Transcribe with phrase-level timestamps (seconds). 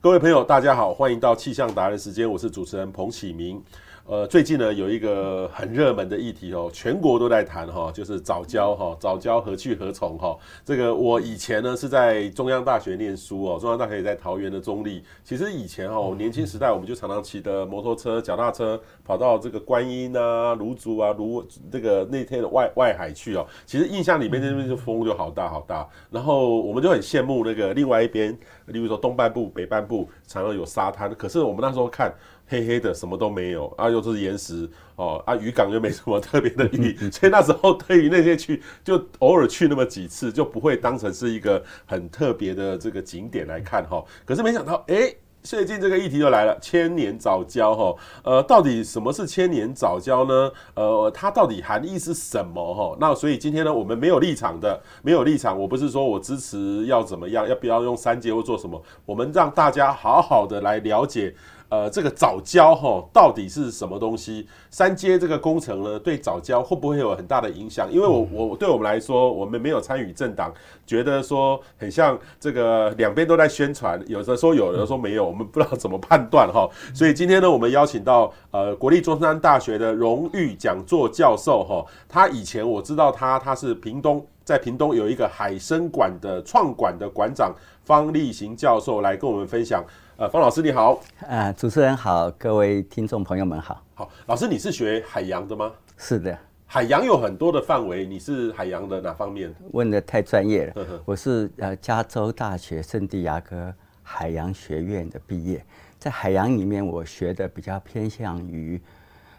[0.00, 3.60] 各位朋友，大家好，欢迎到气象达人时间，我是主持人彭启明。
[4.08, 10.34] 呃，最近呢有一个很热门的议题哦，全国都在谈哈，就是早教哈，早教何去何从哈？
[10.64, 15.04] 这个我以前呢是在中央大学念书哦，中央大学也在桃园的中立。
[15.22, 23.46] 其实以前哈，我年轻时代我们就常常骑的摩托车、脚踏车跑到这个观音啊、芦竹啊、芦这个那天的外外海去哦。
[23.66, 28.32] 其实印象里面那边就风就好大好大，然后我们就很羡慕那个另外一边，
[28.68, 32.10] 例如说东半部、北半部常常有沙滩，可是我们那时候看。
[32.48, 44.02] 黑黑的，什么都没有啊，又是岩石哦，啊，渔港又没什么特别的意义， 所以那时候对于那些去，就偶尔去那么几次，就不会当成是一个很特别的这个景点来看哈。
[44.24, 47.94] 可是没想到，哎，最近这个议题又来了，千年早教哈，
[48.24, 50.50] 呃，到底什么是千年早教呢？
[50.74, 52.96] 呃，它到底含义是什么哈？
[52.98, 61.34] 那所以今天呢，我们没有立场的，没有立场，我不是说我支持要怎么样，要不要用三阶或做什么，我们让大家好好的来了解。
[61.70, 64.46] 呃，这个早教哈，到底是什么东西？
[64.70, 67.92] 三阶这个工程呢，对早教会不会有很大的影响？
[67.92, 70.50] 因为我我对我们来说，我们没有参与政党，
[70.86, 76.66] 觉得说很像这个两边都在宣传，有的说有，有的说没有，我们不知道怎么判断哈。
[76.94, 89.84] 所以今天呢，我们邀请到呃国立中山大学的荣誉讲座教授哈，他以前我知道他他是屏东，在屏东有一个海生馆的创馆的馆长方力行教授来跟我们分享。
[90.18, 93.80] 呃，方老师你好，呃，主持人好，各位听众朋友们好。
[93.94, 95.72] 好，老师你是学海洋的吗？
[95.96, 99.54] 是的，海洋有很多的范围，你是海洋的哪方面？
[99.70, 100.72] 问的太专业了。
[100.74, 105.64] 呵呵，我是呃加州大学圣地亚哥海洋学院的毕业，
[106.00, 108.82] 在海洋里面我学的比较偏向于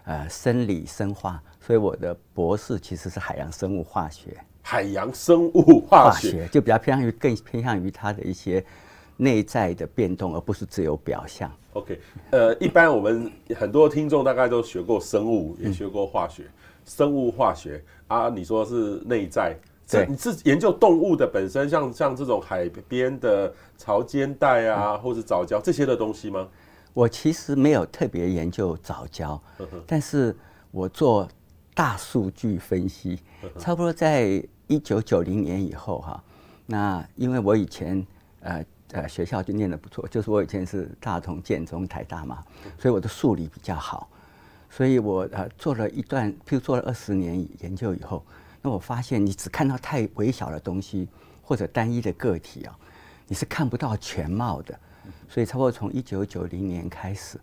[0.06, 4.38] 呃生理生化，所以我的博士其实是海洋生物化学。
[4.62, 8.64] 海洋生物化学，化学就比较偏向于更偏向于它的一些。
[9.22, 11.52] 内在的变动，而不是只有表象。
[11.74, 12.00] OK，
[12.32, 16.52] 呃，一般我们很多听众大概都学过生物，也学过化学，嗯、
[16.86, 19.54] 生物化学啊，你说是内在，
[19.90, 26.48] 对，你是研究动物的本身，像像这种海边的潮间带啊，嗯、或是藻礁这些的东西吗？
[26.94, 29.38] 我其实没有特别研究藻礁，
[29.86, 30.34] 但是
[30.72, 31.28] 我做
[31.76, 33.20] 大数据分析，
[33.58, 36.24] 差不多在一九九零年以后哈，
[36.66, 38.08] 那因为我以前
[38.40, 38.66] 呃。
[38.92, 42.44] 呃，学校就念得不错，就是我以前是大同、建中、台大嘛，
[42.76, 44.10] 所以我的数理比较好，
[44.68, 48.26] 所以我呃做了一段，譬如做了二十年研究以后，
[48.64, 51.08] 那我发现你只看到太微小的东西
[51.44, 52.76] 或者单一的个体啊，
[53.28, 54.80] 你是看不到全貌的，
[55.28, 57.40] 所以差不多从一九九零年开始，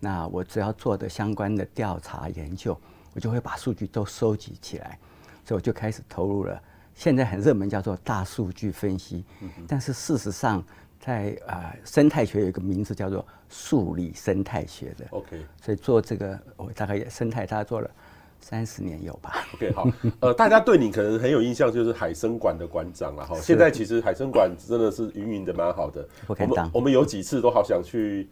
[0.00, 2.78] 那我只要做的相关的调查研究，
[3.14, 4.98] 我就会把数据都收集起来，
[5.46, 6.62] 所以我就开始投入了，
[6.94, 9.24] 现在很热门叫做大数据分析，
[9.66, 10.62] 但是事实上。
[11.00, 15.06] 在啊、呃，生态学有一个名字叫做数理生态学的。
[15.10, 17.90] OK，所以做这个，我大概也生态，大概做了
[18.38, 19.46] 三十年有吧。
[19.54, 19.88] OK，好，
[20.20, 23.34] 呃，大家对你可能很有印象，就是海生馆的馆长了哈。
[23.40, 26.06] 现在其实海生馆真的是运营的蛮好的。
[26.26, 26.70] 不敢当。
[26.74, 28.28] 我们有几次都好想去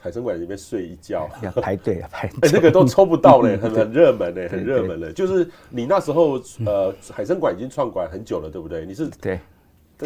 [0.00, 1.28] 海生馆里面睡一觉。
[1.42, 2.28] 要排队啊，排。
[2.40, 5.12] 哎，那个都抽不到嘞， 很很热门嘞，很热门嘞。
[5.12, 8.86] 就是你那时候呃，海生馆已经创馆很久了，对不对？
[8.86, 9.38] 你是对。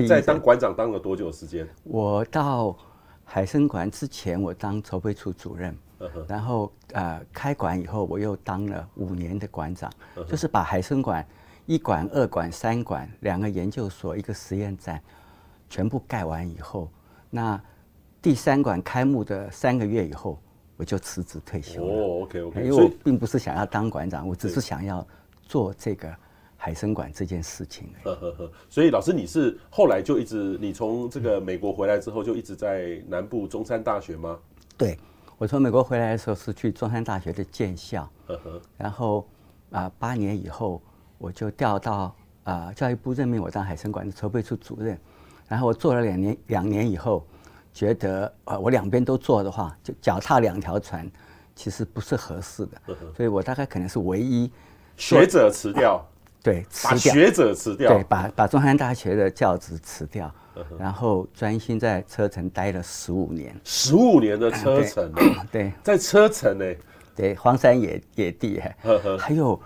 [0.07, 1.69] 在当馆长当了多久时间？
[1.85, 2.77] 我到
[3.25, 5.77] 海参馆之前，我当筹备处主任，
[6.29, 9.91] 然后呃开馆以后，我又当了五年的馆长，
[10.29, 11.27] 就是把海参馆
[11.67, 15.03] 一馆、二馆、三馆两个研究所、一个实验站
[15.69, 16.89] 全部盖完以后，
[17.29, 17.61] 那
[18.23, 20.39] 第三馆开幕的三个月以后，
[20.77, 21.93] 我就辞职退休了。
[21.93, 25.05] 哦，OK OK，因为我并不是想要当馆长，我只是想要
[25.43, 26.15] 做这个。
[26.63, 34.39] 海参馆这件事情，呵呵呵，所以老师，你是后来就一直，你从这个美国回来之后就一直在南部中山大学吗？
[34.77, 34.99] 对，
[35.39, 39.27] 我从美国回来的时候是去中山大学的建校，呵呵，然后
[39.71, 40.83] 啊八年以后
[41.17, 45.01] 我就调到啊教育部任命我当海参馆的筹备处主任，
[45.49, 47.27] 然后我做了两年，两年以后
[47.73, 51.11] 觉得啊我两边都做的话，就脚踏两条船，
[51.57, 54.53] 其实不是合适的，呵呵，所以我大概可能是唯一
[54.99, 55.97] 学者辞掉。
[55.97, 56.05] 啊
[56.43, 60.33] 对，把学者辞掉，对，把把中山大学的教职辞掉，
[60.79, 63.55] 然后专心在车城待了十五年。
[63.63, 65.13] 十五年的车城，
[65.53, 66.65] 对，在车城呢，
[67.15, 68.61] 对，荒山野野地，
[69.19, 69.61] 还有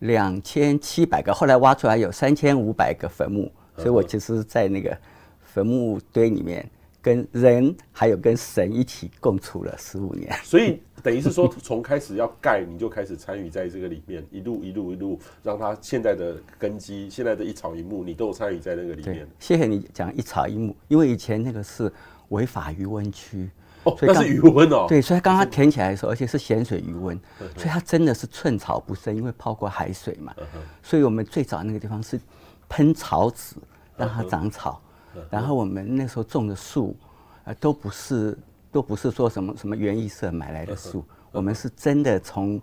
[0.00, 4.96] 两千七百个，后来挖出来有三千五百个坟墓，所以我其实，在那个
[5.42, 6.68] 坟墓堆里面，
[7.00, 10.82] 跟人还有跟神一起共处了十五年， 所以。
[11.06, 19.24] 等于是说，从开始要盖，你就开始参与在这个里面，一路一路一路，让它现在的根基，现在的一草一木，你都有参与在那个里面。
[19.38, 21.92] 谢谢你讲一草一木，因为以前那个是
[22.30, 23.48] 违法渔温区。
[23.84, 24.86] 哦，所以那是鱼塭哦。
[24.88, 27.16] 对，所以刚刚填起来的时候，而且是咸水鱼塭，
[27.54, 30.34] 所以它真的是寸草不生，因为泡过海水嘛。
[30.82, 32.20] 所以我们最早那个地方是
[32.68, 33.54] 喷草籽
[33.96, 34.82] 让它长草，
[35.30, 36.96] 然后我们那时候种的树，
[37.44, 38.36] 呃，都不是
[38.76, 41.02] 都不是说什么什么园艺社买来的树，
[41.32, 42.60] 我们是真的从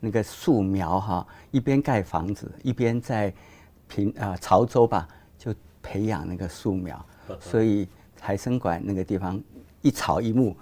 [0.00, 3.32] 那个树苗哈，一边盖房子一边在
[3.86, 5.06] 平啊潮州吧，
[5.38, 7.06] 就培养那个树苗，
[7.38, 7.86] 所以
[8.16, 9.40] 台生馆那个地方。
[9.82, 10.56] 一草一木，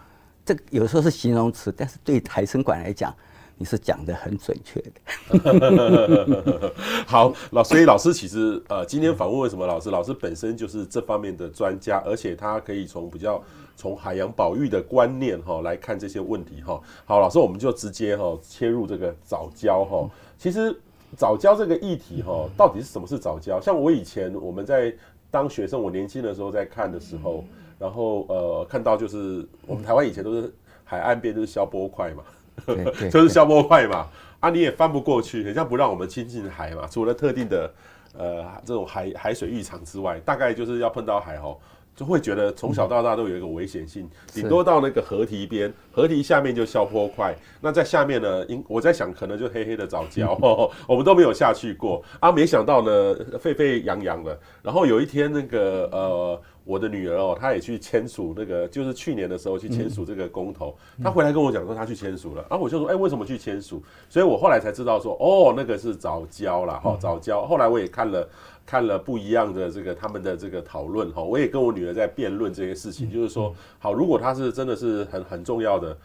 [0.45, 3.15] 这有时候是形容词，但是对台生馆来讲，
[3.57, 6.73] 你是讲的很准确的。
[7.07, 9.91] 好，老所以老师其实呃，今天访问为什么老师？
[9.91, 13.43] 老师本身就是这方面的专家，而且他可以从比较
[13.81, 16.79] 从海洋保育的观念哈来看这些问题哈。
[17.07, 20.07] 好，老师我们就直接哈切入这个藻礁哈。
[20.37, 20.79] 其实
[21.17, 23.59] 藻礁这个议题哈，到底是什么是藻礁？
[23.59, 24.95] 像我以前我们在
[25.31, 27.43] 当学生，我年轻的时候在看的时候。
[27.81, 30.53] 然后呃，看到就是我们台湾以前都是
[30.85, 32.23] 海岸边都是消波块嘛，
[33.11, 34.07] 就是消波块嘛，
[34.39, 37.73] 啊你也翻不过去，好像不让我们亲近海嘛，除了特定的
[38.19, 41.59] 呃这种海海水浴场之外，大概就是要碰到海吼。
[42.01, 50.35] 就会觉得从小到大都有一个危险性，顶多到那个河堤边，河堤下面就消坡块，那在下面呢，应我在想可能就黑黑的藻礁，
[50.89, 56.41] 我们都没有下去过啊，没想到呢沸沸扬扬的，然后有一天那个呃。
[56.71, 60.77] 我的女儿哦，她也去签署那个，就是去年的时候去签署这个公投。
[61.03, 62.47] 她回来跟我讲说，她去签署了。
[62.49, 63.83] 然后我就说，哎，为什么去签署？
[64.09, 67.45] 所以我后来才知道说，哦，那个是早教啦，哈，早教。
[67.45, 68.29] 后来我也看了
[68.65, 75.97] 看了不一样的这个他们的这个讨论哈，我也跟我女儿在辩论这些事情，就是说，好，如果它是真的是很很重要的，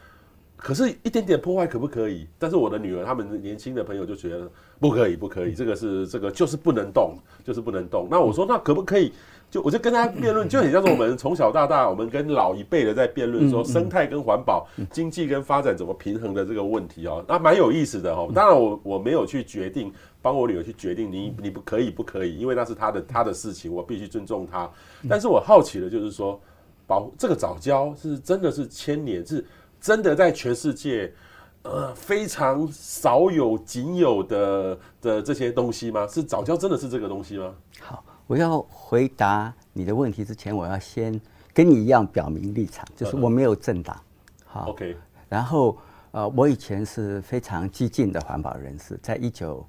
[0.66, 2.28] 可是一点点破坏可不可以？
[2.40, 8.08] 但是我的女儿他们年轻的朋友就觉得不可以，不可以，这个是这个就是不能动，就是不能动。
[8.10, 9.14] 那我说，那可不可以？
[9.52, 18.32] 就我就跟他辩论，就很像是我们从小到大，我们跟老一辈的在辩论说生态跟环保、经济跟发展怎么平衡的这个问题哦，那蛮有意思的哦。
[18.34, 24.68] 当然我我没有去决定，帮我女儿去决定你你不可以不可以，因为那是她的她的事情，我必须尊重她。
[25.08, 26.42] 但是我好奇的就是说，
[26.88, 29.46] 保这个早教是真的是千年，是
[29.86, 31.14] 真的在全世界
[31.62, 36.08] 呃非常少有仅有的的这些东西吗？
[36.08, 37.54] 是早教真的是这个东西吗？
[37.80, 38.04] 好。
[38.26, 41.22] 我要回答你的问题之前，我要先
[41.54, 43.96] 跟你一样表明立场，就是我没有政党。
[44.44, 44.98] 好，OK。
[45.30, 45.78] 然后
[46.10, 49.64] 呃，我以前是非常激进的环保人士，在一九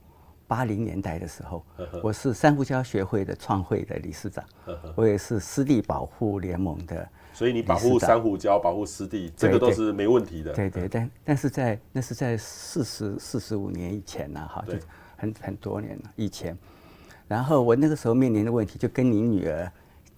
[0.46, 1.62] 八零年代的时候，
[2.02, 4.42] 我是珊瑚礁学会的创会的理事长，
[4.94, 7.06] 我也是湿地保护联盟的。
[7.36, 10.54] 所以你保护珊瑚礁、保护湿地，这个都是没问题的。
[10.54, 14.72] 对对，但但是在那是在四十四十五年以前呢，哈，就
[15.18, 16.56] 很很多年了以前。
[17.28, 19.70] 然后我那个时候面临的问题就跟你女儿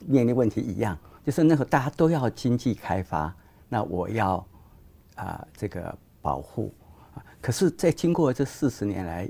[0.06, 3.34] 面临问题一样，就是那时候大家都要经济开发，
[3.68, 4.34] 那我要
[5.16, 5.92] 啊、呃、这个
[6.22, 6.72] 保护
[7.16, 9.28] 啊，可是，在经过这四十年来，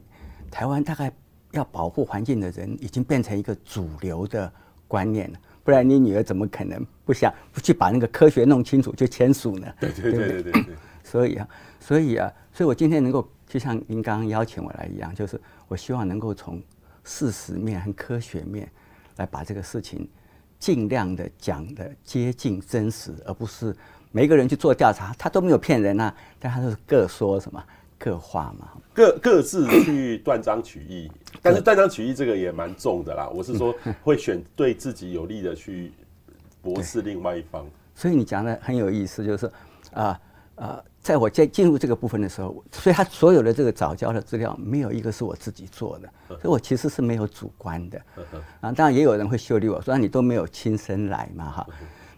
[0.50, 1.10] 台湾大概
[1.52, 4.52] 要保护环境的人已经变成一个主流的
[4.86, 5.38] 观念了，
[5.68, 9.66] 不然你女儿怎么可能不想不去把那个科学弄清楚就签署呢？
[9.78, 10.74] 对对对对对对。
[11.04, 11.46] 所以啊，
[11.78, 16.58] 所以啊，所以我今天能够就像您刚刚邀请我来一样，就是我希望能够从。
[17.04, 18.70] 事实面和科学面，
[19.16, 20.06] 来把这个事情
[20.58, 23.74] 尽量的讲的接近真实，而不是
[24.12, 27.64] 每个人去做调查，他都没有骗人啊，但他都是各说什么
[27.98, 31.10] 各话嘛，各各自去断章取义。
[31.42, 35.92] 但是断章取义这个也蛮重的啦，我是说 会选对自己有利的去
[36.62, 37.66] 驳斥另外一方。
[37.94, 39.50] 所以你讲的很有意思，就是
[39.92, 40.18] 啊。
[40.60, 48.02] 呃，在我进进入这个部分的时候，所以他所有的这个早教的资料没有一个是我自己做的，所以我其实是没有主观的。
[48.60, 51.66] 啊，当然也有人会修理我说，你都没有亲身来嘛，哈。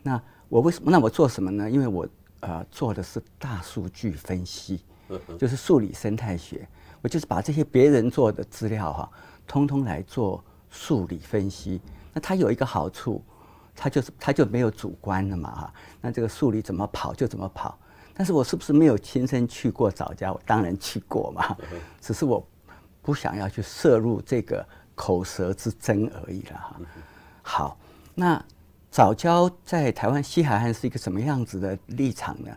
[0.02, 0.18] 那
[0.48, 0.90] 我为什么？
[0.90, 1.70] 那我做什么呢？
[1.70, 2.08] 因为我
[2.40, 4.80] 呃做的是大数据分析，
[5.38, 6.66] 就是数理生态学，
[7.02, 9.10] 我就是把这些别人做的资料哈，
[9.46, 11.80] 通通来做数理分析。
[12.12, 13.22] 那它有一个好处，
[13.74, 15.74] 它就是它就没有主观了嘛，哈。
[16.00, 17.78] 那这个数理怎么跑就怎么跑。
[18.12, 20.32] 但是我是不是没有亲身去过早教？
[20.32, 21.56] 我当然去过嘛，
[22.00, 22.46] 只是我
[23.00, 26.76] 不想要去摄入这个口舌之争而已了哈。
[27.42, 27.78] 好，
[28.14, 28.44] 那
[28.90, 32.54] 早教在台湾西海岸是一个什么样子的立场呢？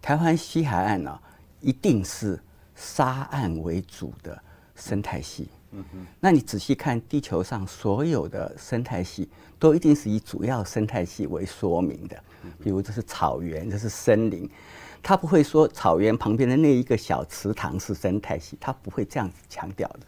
[0.00, 1.20] 台湾西海岸呢，
[1.66, 2.40] 一定是
[2.76, 4.40] 沙岸为主的
[4.76, 5.48] 生态系。
[5.72, 5.84] 嗯
[6.20, 12.16] 那你仔细看地球上所有的生态系，都一定是以主要生态系为说明的，
[12.62, 14.48] 比如这是草原，这是森林。
[15.02, 20.00] 它不会说草原旁边的那一个小池塘是生态系，它不会这样子强调的。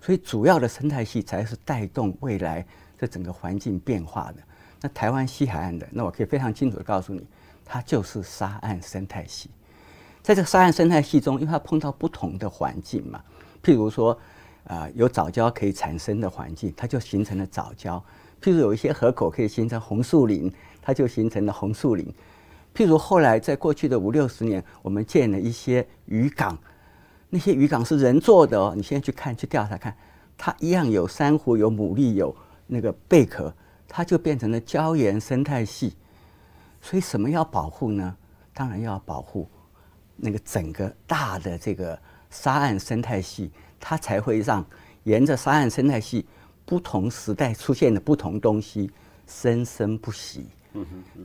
[0.00, 2.66] 所以主要的生态系才是带动未来
[2.98, 4.42] 这整个环境变化的。
[4.80, 7.24] 那台湾西海岸的，那我可以非常清楚的告诉你，
[7.64, 9.50] 它就是沙岸生态系。
[10.22, 13.22] 在这个沙岸生态系中，因为它碰到不同的环境嘛，
[13.62, 14.16] 譬如说，
[14.64, 18.00] 啊、有藻礁可以产生的环境，它就形成了藻礁；
[18.42, 22.06] 譬如有一些河口可以形成红树林，它就形成了红树林。
[22.74, 26.56] 譬如后来在过去的五六十年，我们建了一些渔港，
[27.28, 28.74] 那些渔港是人做的哦。
[28.76, 29.96] 你现在去看，去调查看，
[30.36, 32.34] 它一样有珊瑚、有牡蛎、有
[32.66, 33.52] 那个贝壳。
[33.92, 35.96] 它就变成了礁岩生态系，
[36.80, 38.16] 所以什么要保护呢？
[38.54, 39.48] 当然要保护
[40.20, 41.98] 那个整个大的这个
[42.30, 44.64] 沙岸生态系，它才会让
[45.04, 46.26] 沿着沙岸生态系
[46.64, 48.90] 不同时代出现的不同东西
[49.26, 50.46] 生生不息。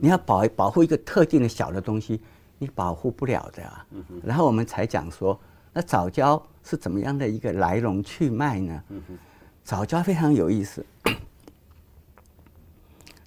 [0.00, 2.20] 你要保保护一个特定的小的东西，
[2.58, 3.86] 你保护不了的啊。
[4.24, 5.38] 然后我们才讲说，
[5.72, 8.82] 那藻礁是怎么样的一个来龙去脉呢？
[9.62, 10.84] 藻礁非常有意思。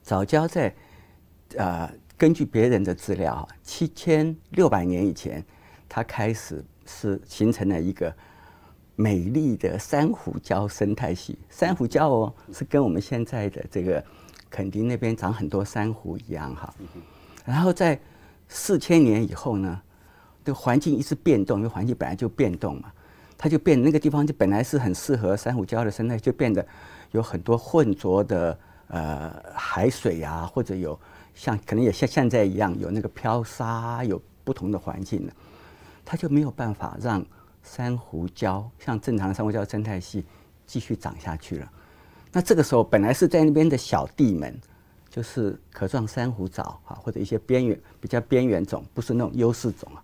[0.03, 0.75] 藻礁在，
[1.55, 5.45] 呃，根据别人的资料，七千六百年以前，
[5.89, 8.13] 它开始是形成了一个
[8.95, 11.37] 美丽的珊瑚礁生态系。
[11.49, 14.01] 珊瑚礁哦，是跟我们现在的这个
[14.49, 16.73] 垦丁那边长很多珊瑚一样哈。
[17.43, 17.99] 然后在
[18.47, 19.81] 四千年以后呢，
[20.45, 22.91] 这个环境一直变动，因为环境本来就变动嘛，
[23.37, 26.65] 它就变那个地方就本来是很适合珊瑚礁的生态，就变得
[27.11, 28.57] 有很多混浊的。
[28.91, 30.99] 呃，海水、啊，或者有
[31.35, 35.33] 像可能也像现在一样有那个漂沙，有不同的环境了，
[36.09, 37.23] 它就没有办法让
[37.61, 40.25] 珊瑚礁像正常的珊瑚礁生态系
[40.65, 41.71] 继续长下去了。
[42.31, 44.59] 那这个时候，本来是在那边的小弟们，
[45.07, 50.01] 就是壳状珊瑚藻啊，或者一些边缘比较边缘种，不是那种优势种啊。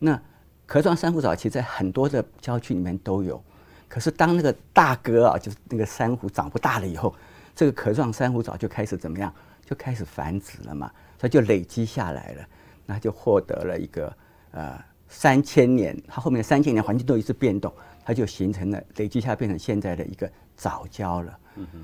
[0.00, 0.20] 那
[0.66, 3.40] 壳状珊瑚藻其实在很多的郊区里面都有，
[3.88, 7.14] 可是当那个大哥啊，就是那个珊瑚长不大了以后。
[7.54, 9.32] 这个壳状珊瑚藻就开始怎么样？
[9.64, 10.90] 就开始繁殖了嘛，
[11.20, 12.48] 所以就累积下来了，
[12.86, 14.12] 那就获得了一个
[14.50, 17.72] 呃三千年，它后面三千年环境都一直变动，
[18.04, 21.38] 它就形成了累积下变成现在的一个早教了。
[21.56, 21.80] 嗯哼。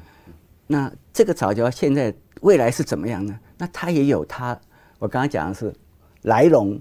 [0.66, 3.38] 那这个早教现在未来是怎么样呢？
[3.58, 4.58] 那它也有它，
[4.98, 5.74] 我刚刚讲的是
[6.22, 6.80] 来龙，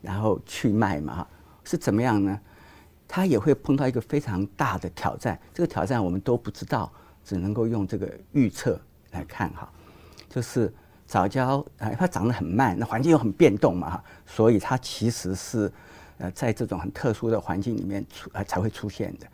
[0.00, 1.26] 然后去脉嘛，
[1.64, 2.40] 是怎么样呢？
[3.06, 6.90] 它也会碰到一个非常大的挑战，这个挑战我们都不知道。
[7.22, 8.80] 只能够用这个预测
[9.10, 9.70] 来看哈，
[10.28, 10.72] 就是
[11.10, 15.70] 藻礁啊，它长得很慢，那环境又很变动嘛哈，所以它其实是
[16.18, 19.26] 呃在这种很特殊的环境里面出呃才会出现的。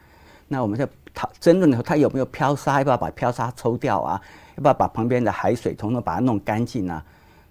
[0.49, 2.78] 那我们在讨争论的时候，它有没有漂沙？
[2.78, 4.18] 要不要把漂沙抽掉啊？
[4.56, 7.04] 要不要把旁边的海水统统把它弄干净啊？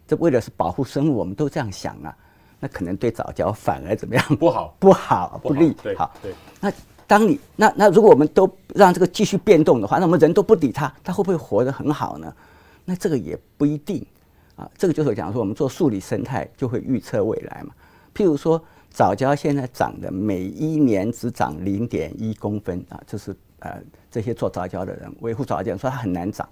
[0.08, 2.18] 这为了是保护生物，我们都这样想啊。
[2.60, 4.26] 那可能对藻礁反而怎么样？
[4.38, 5.72] 不好，不好，不利。
[5.84, 6.34] 对，好，对。
[6.60, 6.72] 那。
[7.08, 12.34] 当你那那如果我们都让这个继续变动的话，那我们人都不理它，它会不会活得很好呢？
[12.86, 14.06] 那这个也不一定
[14.56, 14.70] 啊。
[14.78, 17.74] 这个就是讲说，我们做数理生态就会预测未来嘛。
[18.14, 26.48] 譬如说，藻礁现在长的每一年只长零点一公分啊，就是呃这些做藻礁的人维护藻礁说它很难长。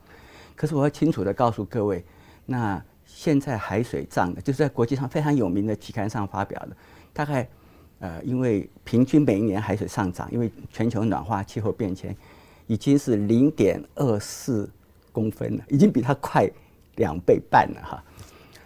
[0.56, 2.04] 可是我要清楚地告诉各位，
[2.46, 6.76] 那现在海水涨的，就是在国际上非常有名的期刊上发表的，
[7.14, 7.48] 大概。
[8.00, 12.14] 呃，因为平均每一年海水上涨，因为全球暖化、气候变迁，
[12.68, 14.70] 已经是零点二四
[15.14, 16.50] 公分了，已经比它快
[16.98, 18.04] 两倍半了哈。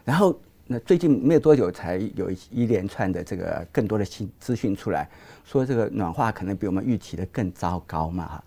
[0.03, 5.07] 然后，那最近没有多久，才有一连串的这个更多的新资讯出来，
[5.45, 8.43] 说这个暖化可能比我们预期的更糟糕嘛哈。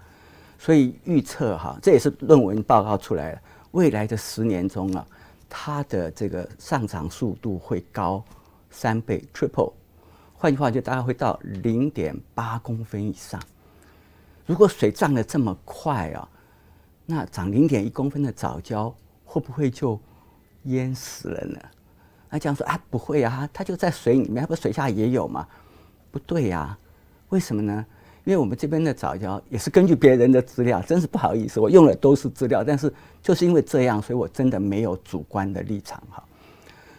[0.59, 3.41] 所以预测哈，这也是论文报告出来了，
[3.71, 5.07] 未来的十年中啊，
[5.49, 8.25] 它的这个上涨速度会高
[8.71, 9.73] 三倍，triple。
[10.35, 13.41] 换句话，就大概会到零点八公分以上。
[14.47, 16.29] 如果水涨得这么快啊，
[17.11, 18.93] 那长零点一公分的藻礁
[19.25, 19.99] 会不会就
[20.65, 21.59] 淹死了呢？
[22.31, 25.45] 那这样说啊，不会啊，它就在水里面，不水下也有吗？
[26.13, 26.79] 不对呀、啊，
[27.31, 27.85] 为什么呢？
[28.25, 36.23] 因为我们这边的藻礁也是根据别人的资料，真是不好意思，我用的都是资料，但是就是因为这样，所以我真的没有主观的立场哈。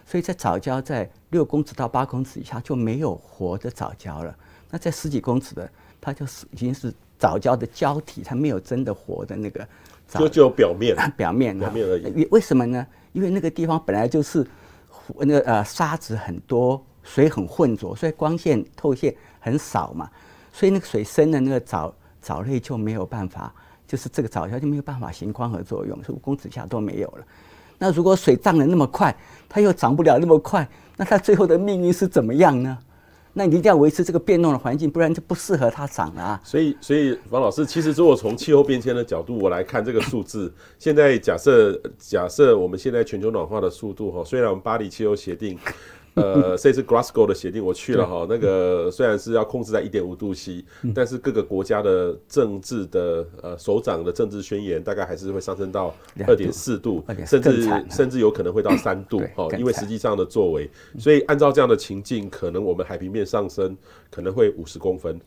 [0.05, 4.35] 所以在藻礁在六公尺到八公尺以下就没有活的藻礁了。
[4.69, 9.65] 那在十几公尺的，它就是已经是藻礁的胶体，它没有真的活的那个
[10.11, 10.19] 藻。
[10.19, 12.27] 就就表面， 表面，表面而已。
[12.31, 12.85] 为什么呢？
[13.13, 14.45] 因为那个地方本来就是
[15.19, 20.09] 那个呃沙子很多，水很浑浊，所以光线透线很少嘛。
[20.51, 23.53] 所以那个水深的那个藻藻类就没有办法，
[23.87, 27.25] 就是这个藻礁就没有办法行光合作用，所以公尺以下都没有了。
[27.77, 29.15] 那如果水涨得那么快，
[29.49, 32.77] 它又涨不了那么快，那它最后的命运是怎么样呢？
[33.33, 36.41] 那你一定要维持这个变动的环境，不然就不适合它长了啊。
[36.43, 45.57] 所以，所以王老师，其实如果从气候变迁的角度我来看这个数字， 现在假设假设我们现在全球暖化的速度哈，虽然我们巴黎气候协定。
[46.15, 50.63] 呃，这次 Glasgow 的协定我去了哈，那个虽然是要控制在一点五度 C，
[50.93, 55.95] 但是各个国家的政治的呃首长的政治宣言大概还是会上升到
[56.27, 63.77] 二点四度，甚至甚至有可能会到三度哈，因为实际上的作为，所以按照这样的情境，可能我们海平面上升
[64.09, 65.19] 可能会五十公分，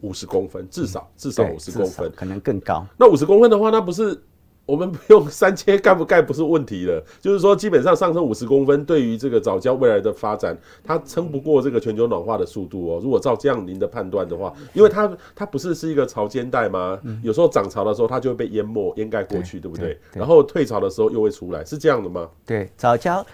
[0.00, 2.84] 五十公分至少至少五十公分，可能更高。
[2.98, 4.20] 那五十公分的话，那不是？
[4.66, 13.00] 我们不用三阶盖不盖不是问题了，就是说基本上上升五十公分，对于这个藻礁未来的发展，它撑不过这个全球暖化的速度哦。
[13.00, 17.00] 如果照这样您的判断的话，因为它它不是是一个潮间带吗？
[17.22, 19.96] 有时候涨潮的时候它就会被淹没淹盖过去，对不对？
[20.12, 22.28] 然后退潮的时候又会出来，是这样的吗？
[22.44, 23.24] 对，藻礁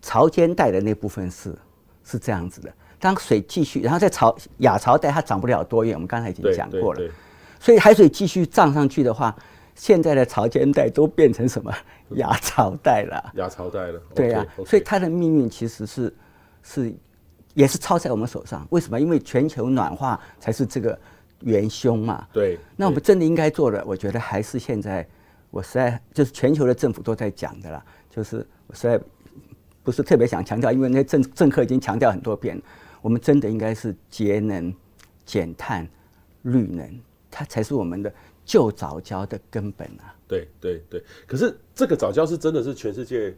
[0.00, 1.52] 潮间带的那部分是
[2.04, 2.72] 是这样子的。
[3.00, 7.00] 当水继续，然后在潮亚潮带它涨不了多远，我们刚才已经讲过了。
[7.58, 9.34] 所以海水继续涨上去的话。
[9.76, 11.70] 现在的潮间带都变成什么
[12.16, 13.32] 亚潮带了？
[13.36, 16.12] 亚潮带了，对呀、啊，所以它的命运其实是
[16.62, 16.94] 是
[17.52, 18.66] 也是操在我们手上。
[18.70, 18.98] 为什么？
[18.98, 20.98] 因为全球暖化才是这个
[21.40, 22.26] 元凶嘛。
[22.32, 22.58] 对。
[22.74, 25.06] 那我们真的应该做的，我觉得还是现在
[25.50, 27.84] 我实在就是全球的政府都在讲的啦。
[28.08, 28.98] 就是我实在
[29.82, 32.60] 不是特别想强调，因为那些政政客已经强调很多遍。
[33.02, 34.74] 我们真的应该是节能、
[35.26, 35.86] 减碳、
[36.42, 36.98] 绿能，
[37.30, 38.10] 它才是我们的。
[38.46, 40.14] 救早教的根本啊！
[40.28, 43.36] 对对对，可是这个早教是真的是全世界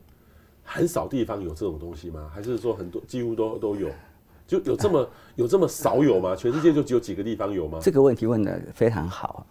[0.63, 2.31] 很少地方有这种东西吗？
[2.33, 3.91] 还是说很多几乎都都有？
[4.47, 6.37] 就有这么有这么少有吗？
[6.37, 7.79] 全世界就只有几个地方有吗？
[7.83, 9.47] 这个问题问得非常好。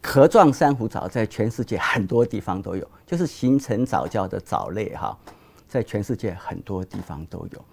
[0.00, 5.18] 壳状珊瑚藻在全世界很多地方都有，就是形成藻礁的藻类哈，
[5.68, 7.64] 在全世界很多地方都有。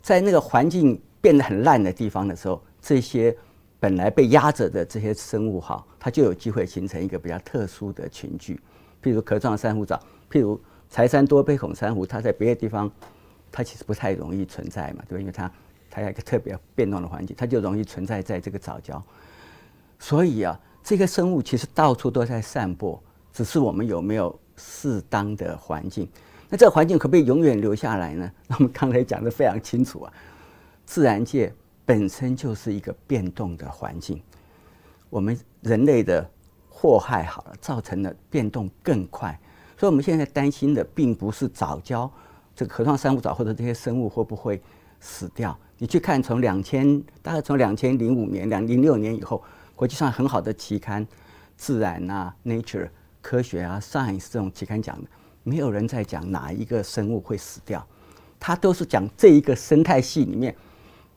[0.00, 3.36] 在那个环境变得很烂的地方的时候，这些。
[3.82, 8.54] 本来被压着的这些生物哈，它就有机会形成一个比较特殊的群聚，
[9.02, 12.88] 譬如壳状珊瑚藻，譬如柴山多杯孔珊瑚，它在别的地方
[13.50, 15.20] 它其实不太容易存在嘛，对吧？
[15.20, 15.50] 因为它
[15.90, 19.02] 它有一个特别变动的环境，它就容易存在在这个藻礁。
[19.98, 26.08] 所以啊，这个生物其实到处都在散播，只是我们有没有适当的环境？
[26.48, 28.30] 那这个环境可不可以永远留下来呢？
[28.46, 30.12] 那我们刚才讲的非常清楚啊，
[30.86, 31.52] 自然界。
[31.84, 34.22] 本身就是一个变动的环境，
[35.10, 36.28] 我们人类的
[36.68, 39.38] 祸害好了，造成了变动更快。
[39.76, 42.10] 所以我们现在担心的并不是早教
[42.54, 44.62] 这个壳状珊瑚藻或者这些生物会不会
[45.00, 45.58] 死掉。
[45.78, 49.42] 你去看，从两千大概从两千零五年、两零六年以后，
[49.74, 51.04] 国际上很好的期刊，
[51.56, 52.84] 《自然》啊，《Nature》
[53.20, 55.10] 科学啊，《Science》这种期刊讲的，
[55.42, 57.84] 没有人在讲哪一个生物会死掉，
[58.38, 60.54] 它都是讲这一个生态系里面。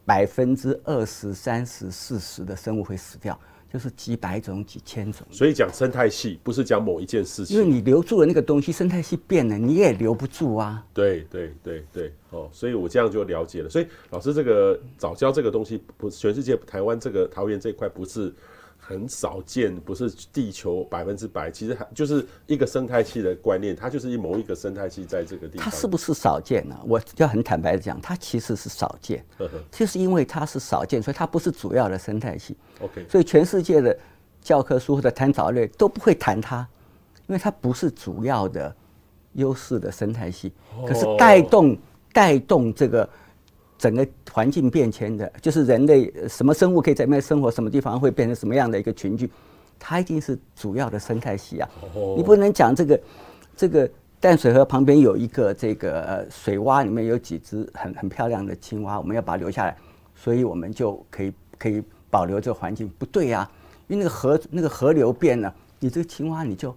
[0.06, 3.38] 百分之二十、三十、四十的生物会死掉，
[3.72, 5.26] 就是几百种、几千种。
[5.32, 10.86] 所以讲生态系不是讲某一件事情，因为你留住了那个东西，生态系变了，你也留不住啊。
[10.94, 13.70] 对对对对，哦，所以我这样就了解了。
[13.70, 18.34] 所以老师，这个早教这个东西，不全世界台湾这个桃园这一块不是。
[18.88, 25.66] 很少见，不是地球百分之百，其实还就是一个生态系的观念，它就是一某一个生态系在这个地方。
[25.66, 26.80] 它是不是少见呢？
[26.86, 29.26] 我要很坦白的讲，它其实是少见，
[29.72, 32.56] 就是因为它是少见，所以它不是主要的生态系。
[32.80, 33.98] OK，所以全世界的
[34.40, 36.68] 教科书或者谈藻类都不会谈它，
[37.26, 38.76] 因为它不是主要的
[39.34, 40.54] 优势的生态系，
[40.88, 41.76] 可是带动
[42.14, 43.10] 带动这个。
[43.78, 49.30] 整个环境变迁的，就是人类什么生物可以在那边生活，什么地方会变成什么样的一个群聚，
[49.78, 51.70] 它一定是主要的生态系啊。
[52.16, 53.00] 你不能讲这个，
[53.56, 59.76] 这个淡水河旁边有一个这个呃水洼，里面有几只很很漂亮的青蛙，我们要把它留下来，
[60.16, 62.90] 所以我们就可以可以保留这个环境。
[62.98, 63.52] 不对啊，
[63.88, 66.74] 因为那个河那个河流变了，你这个青蛙你就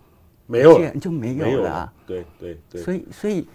[0.46, 1.92] 没有了，你就没有了啊。
[2.06, 2.82] 对对对。
[2.82, 3.46] 所以所以。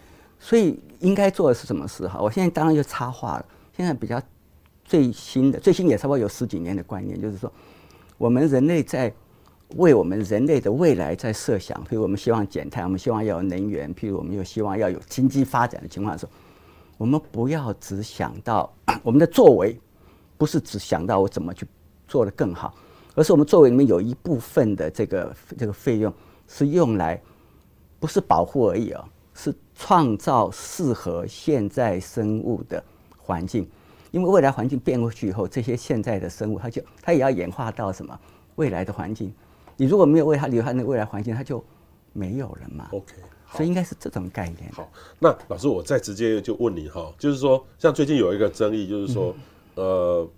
[0.44, 2.20] 所以应该做的是什么事哈？
[2.20, 3.46] 我现在当然就插话了。
[3.78, 4.22] 现在比较
[4.84, 7.50] 最新的，最新也差不多有十几年的观念，就是说，
[8.18, 9.12] 我们人类在
[9.78, 16.32] 为我们人类的未来在设想，譬如我们希望减碳，我们希望要有能源，譬如我们又希望要有经济发展的情况的时候，
[16.98, 18.70] 我们不要只想到
[19.02, 19.80] 我们的作为，
[20.38, 21.66] 不是只想到我怎么去
[22.06, 22.76] 做得更好，
[23.16, 26.14] 而是我们作为里面有一部分的这个这个费用
[26.50, 27.20] 是用来
[27.98, 29.06] 不是保护而已哦。
[29.34, 32.84] 是创造适合现在生物的
[33.18, 33.68] 环境，
[34.12, 38.20] 因为未来环境变过去以后，这些现在的生物，它就它也要演化到什么
[38.56, 39.34] 未来的环境。
[39.76, 41.64] 你如果没有为它留下那个未来环境，它就
[42.14, 42.88] 没有了嘛。
[42.92, 43.16] OK，
[43.52, 44.72] 所以应该是这种概念。
[44.72, 49.36] 好，那老师，我再直接就问你哈，就是说，像最近有一个争议，就是说，
[49.76, 50.30] 呃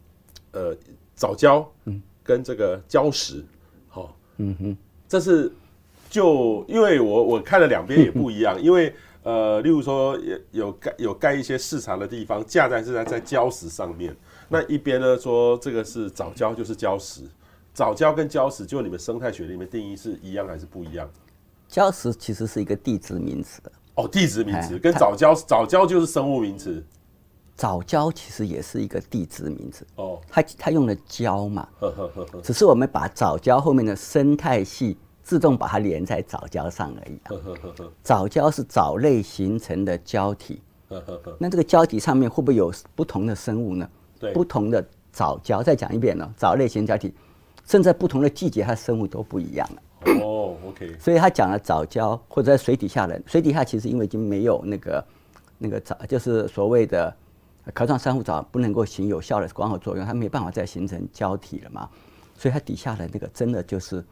[0.51, 0.77] 呃
[1.15, 3.43] 藻胶，嗯，跟这个礁石，
[3.89, 4.77] 好、哦，嗯哼，
[5.07, 5.51] 这是
[6.09, 14.15] 就因为我我看了两边也不一样， 因为呃，例如说有有盖有盖一些市场的地方，架在是在在礁石上面，
[14.49, 17.21] 那一边呢说这个是藻礁，就是礁石，
[17.73, 21.09] 藻礁跟礁石就你们生态学里面定义是一样还是不一样？
[21.69, 23.59] 礁石其实是一个地质名词。
[23.95, 26.83] 哦，地质名词跟藻礁，藻礁就是生物名词。
[27.55, 29.87] 藻礁其实也是一个地质名词。
[29.95, 31.67] 哦，它它用了礁嘛，
[32.43, 37.19] 只是我们把藻礁后面的生态系自动把它连在藻胶上而已。
[38.03, 40.61] 藻胶是藻类形成的胶体，
[41.39, 43.89] 那这个胶体上面会不会有不同的生物呢？
[44.19, 47.11] 对，不同的藻胶，再讲一遍呢，藻类型胶体，
[47.65, 49.81] 甚至在不同的季节，它生物都不一样了。
[50.21, 55.05] 哦，OK，所以他讲了藻胶或者在水底下的水底下，其实因为已经没有那个
[55.57, 57.13] 那个藻，就是所谓的。
[57.73, 61.89] 壳状珊瑚藻不能够行有效的光合作用，它没办法再形成胶体了嘛，
[62.37, 64.05] 所以它底下的那个真的就是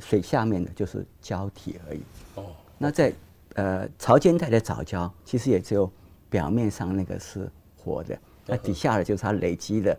[0.00, 2.00] 水下面的就是胶体而已。
[2.36, 2.46] 哦，
[2.78, 3.12] 那在
[3.54, 5.90] 呃潮间带的藻礁，其实也只有
[6.28, 9.96] 表面上那个是活的，那底下的就是它累积了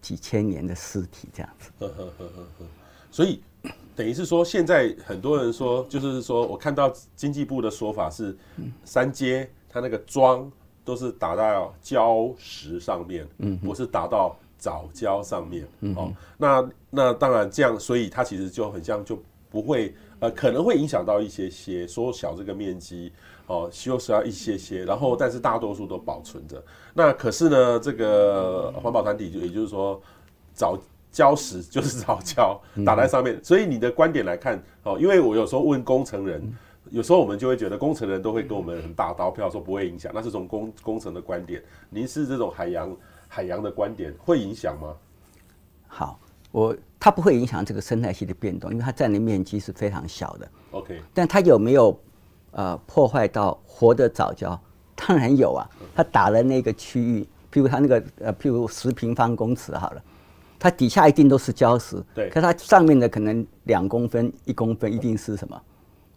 [0.00, 1.70] 几千年的尸体这样子。
[1.78, 2.66] 呵呵呵呵，
[3.10, 3.42] 所以
[3.94, 8.36] 等于是说，现在很多人说，就是说我看到经济部的说法是，
[8.84, 10.50] 三阶它那个桩。
[10.82, 19.20] 都是打到礁石上面，嗯，不是打到藻礁上面，嗯，哦，那那当然这样，所以它其实就很像，就
[19.50, 23.10] 不会，呃，可能会影响到一些些缩小这个面积，
[23.46, 26.62] 哦，修饰要一些些，然后但是大多数都保存着。
[26.94, 30.00] 那可是呢，这个环保团体就也就是说，
[30.54, 30.78] 藻
[31.12, 36.40] 礁石就是藻礁打在上面，所以你的观点来看，哦，因为我有时候问工程人。
[36.88, 41.62] 有时候我们就会觉得工程人都会跟我们很大刀票说不会影响，那是从工工程的观点。
[41.88, 42.90] 您是这种海洋
[43.32, 44.92] 海洋的观点，会影响吗？
[45.86, 46.18] 好，
[46.50, 50.48] 我它不会影响这个生态系的变动，因为它占的面积是非常小的。
[50.72, 51.98] OK，但它有没有
[52.50, 54.58] 呃破坏到活的藻礁？
[54.96, 60.02] 当然有啊，它打了那个区域，譬如它那个呃譬如十平方公尺好了，
[60.58, 65.62] 它底下一定都是礁石，对，可它上面的可能两公分一公分一定是什么？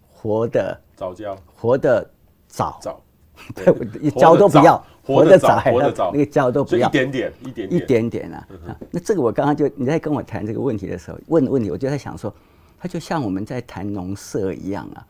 [0.10, 2.10] 活的藻礁，活的
[2.48, 3.02] 藻，藻，
[3.56, 8.48] 对，胶都不要，活的早，活的早，那个胶都不要，一点点，一点点，一点点啊。
[8.92, 12.34] 那这个我刚刚就你在跟我谈这个问题的时候问的问题，我就在想说，
[12.80, 15.06] 它就像我们在谈农舍一样啊。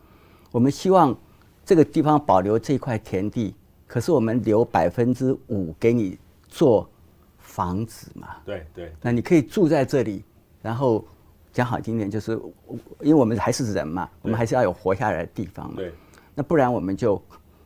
[0.52, 1.16] 我们希望
[1.66, 3.56] 这个地方保留这块田地，
[3.88, 6.18] 可是我们留百分之五给你
[6.48, 6.90] 做
[7.40, 8.28] 房子嘛。
[8.46, 10.24] 对对，那你可以住在这里，
[10.62, 11.06] 然后。
[11.54, 12.32] 讲好听点，就是
[13.00, 15.76] 因为我们还是人嘛，我们还是要有活下来的地方嘛。
[15.76, 15.94] 对，
[16.34, 17.22] 那不然我们就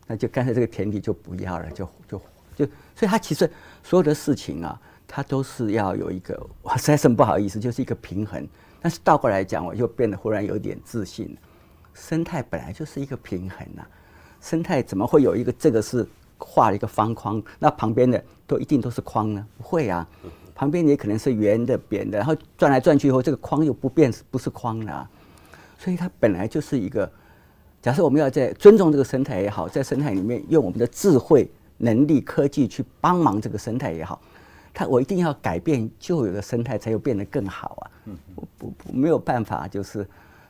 [0.08, 2.22] 那就干脆这个田地就不要了，就就
[2.56, 2.66] 就，
[2.96, 3.52] 所以他其实
[3.84, 8.48] 所有的事情啊，他都是要有一个，我实在是不好意思，就是一个平衡。
[8.82, 11.38] 但是倒过来讲，我又变得忽然有点自信了。
[11.94, 13.86] 生态本来就是一个平衡呐，
[14.40, 19.46] 生态怎么会有一个这个是画了一个方框，那旁边的都一定都是框呢？
[19.58, 20.08] 不会啊。
[20.56, 25.10] 旁边也可能是圆的、扁的，然后转来转去以后，这个框又不变，是不是框了。
[25.78, 27.12] 所以它本来就是一个。
[27.88, 34.22] 假设我们要在尊重这个生态也好，在生态里面用我们的智慧、能力、科技去帮忙这个生态也好，
[34.74, 38.12] 它我一定要改变旧有的生态，才有变得更好啊。
[38.36, 40.06] 我不不没有办法，就是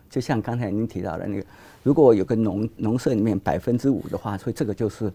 [0.09, 1.45] 就像刚才您提到的那个，
[1.83, 5.13] 如果有个农农舍里面百分之五的话，所以这个就是。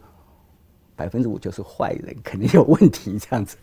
[0.95, 3.57] 百分之五就是坏人，肯定有问题这样子。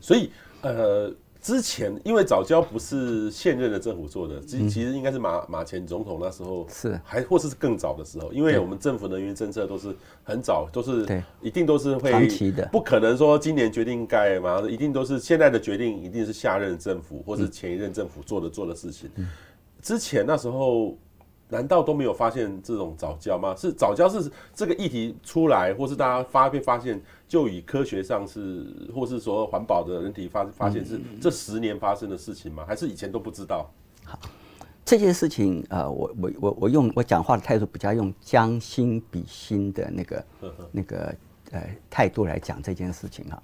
[0.00, 0.30] 所以
[0.62, 1.12] 呃，
[1.44, 19.10] 之前因为早教不是现任的政府做的，其其实应该是马马前总统那时候是，还或是更早的时候，因为我们政府能源政策都是很早，都是对，一定都是会长期的，不可能说今年决定盖嘛，一定都是现在的决定，一定是下任政府或是前一任政府做的做的事情。
[19.82, 20.96] 之前那时候。
[21.48, 23.54] 难道都没有发现这种早教吗？
[23.56, 32.64] 是早教是这个议题出来，或是大家发被发现，就以科学上是，或是说环保的人体发发现是这十年发生的事情吗？
[32.66, 33.70] 还是以前都不知道？
[34.04, 34.18] 好，
[34.84, 40.24] 这件事情，呃，我我我我用我讲话的态度比较用将心比心的那个
[40.72, 41.14] 那个
[41.52, 43.40] 呃态度来讲这件事情哈，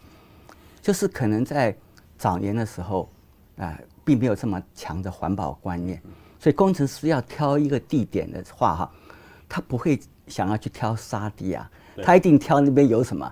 [0.80, 1.76] 就是可能在
[2.16, 3.08] 早年的时候
[3.56, 6.02] 啊，呃，并没有这么强的环保观念。
[6.40, 8.90] 所以工程师要挑一个地点的话，哈，
[9.46, 11.70] 他不会想要去挑沙地啊，
[12.02, 13.30] 他一定挑那边有什么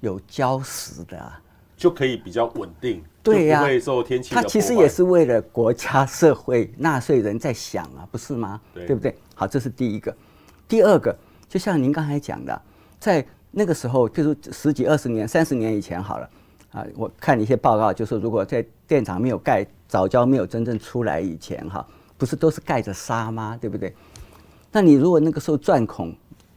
[0.00, 1.40] 有礁石的，啊，
[1.74, 3.02] 就可以比较稳定。
[3.22, 4.34] 对呀，不会受天气。
[4.34, 8.60] 他其实也是为了国家、社会、纳税人在想啊，不是吗？
[8.74, 9.14] 对，对不对？
[9.34, 10.14] 好，这是第一个。
[10.68, 11.16] 第二个，
[11.48, 12.62] 就像您刚才讲的，
[12.98, 16.30] 在那个时候，就是十几、二十年、三十年以前，好了，
[16.72, 21.86] 啊，我看一些报告，就是如果在电厂没有盖早礁没有真正出来以前，哈，
[22.20, 23.58] 不是都是盖着沙吗？
[23.58, 23.96] 对不对？
[24.70, 26.14] 那你如果那个时候钻孔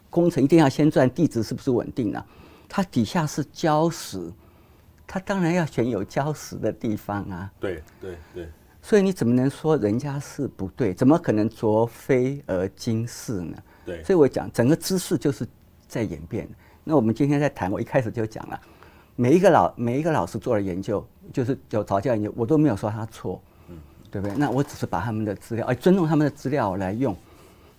[0.09, 2.23] 工程一定要先钻地质是不是稳定呢？
[2.67, 4.31] 它底下是礁石，
[5.07, 7.49] 它当然要选有礁石的地方啊。
[7.59, 8.49] 对对对。
[8.81, 10.93] 所以你怎么能说人家是不对？
[10.93, 13.57] 怎么可能昨非而今是呢？
[13.85, 14.03] 对。
[14.03, 15.47] 所以我讲整个知识就是
[15.87, 16.45] 在演变。
[16.83, 18.59] 那我们今天在谈，我一开始就讲了，
[19.15, 23.52] 每一个老每一个老师做的研究，就是有早教研究，我都没有说他错，嗯，
[24.13, 24.37] 对不对？
[24.37, 27.17] 那我只是把他们的资料，哎，尊重他们的资料来用。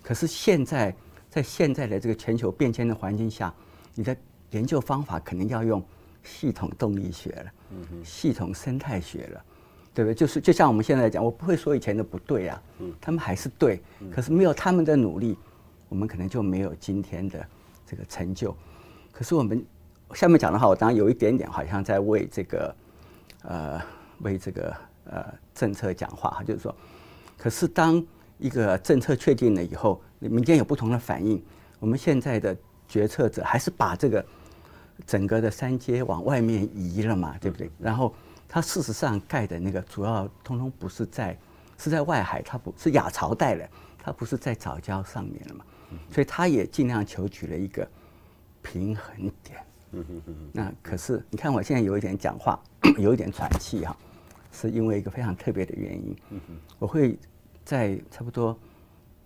[0.03, 0.93] 可是现在，
[1.29, 3.53] 在现在的这个全球变迁的环境下，
[3.93, 4.13] 你的
[4.51, 5.81] 研究方法肯定要用
[6.23, 9.41] 系统动力学了，嗯，系统生态学了，
[9.93, 10.13] 对不对？
[10.13, 12.61] 就是就像我们现在讲，我不会说以前的不对啊，
[12.99, 15.37] 他们还是对，可是没有他们的努力，
[15.87, 17.47] 我们可能就没有今天的
[17.87, 18.53] 这个成就。
[19.13, 19.65] 可是我们
[20.13, 22.75] 下面讲的话，我当然有一点点好像在为这个，
[23.43, 23.81] 呃，
[24.19, 24.75] 为这个
[25.09, 26.75] 呃政策讲话，就是说，
[27.37, 28.03] 可是当
[28.37, 31.41] 一个政策确定了以后，民间有不同的反应。
[31.79, 32.55] 我们现在的
[32.87, 34.25] 决策者还是把这个
[35.05, 37.69] 整个的三阶往外面移了嘛，对不对？
[37.79, 38.13] 然后
[38.47, 41.37] 它事实上盖的那个主要通通不是在
[41.77, 43.67] 是在外海，它不是亚潮带了，
[43.99, 45.65] 它不是在藻礁上面了嘛。
[46.11, 47.87] 所以它也尽量求取了一个
[48.61, 49.59] 平衡点。
[50.51, 52.59] 那可是你看我现在有一点讲话，
[52.97, 53.95] 有一点喘气哈，
[54.55, 56.15] 是因为一个非常特别的原因。
[56.79, 57.19] 我会。
[57.65, 58.55] 在差不多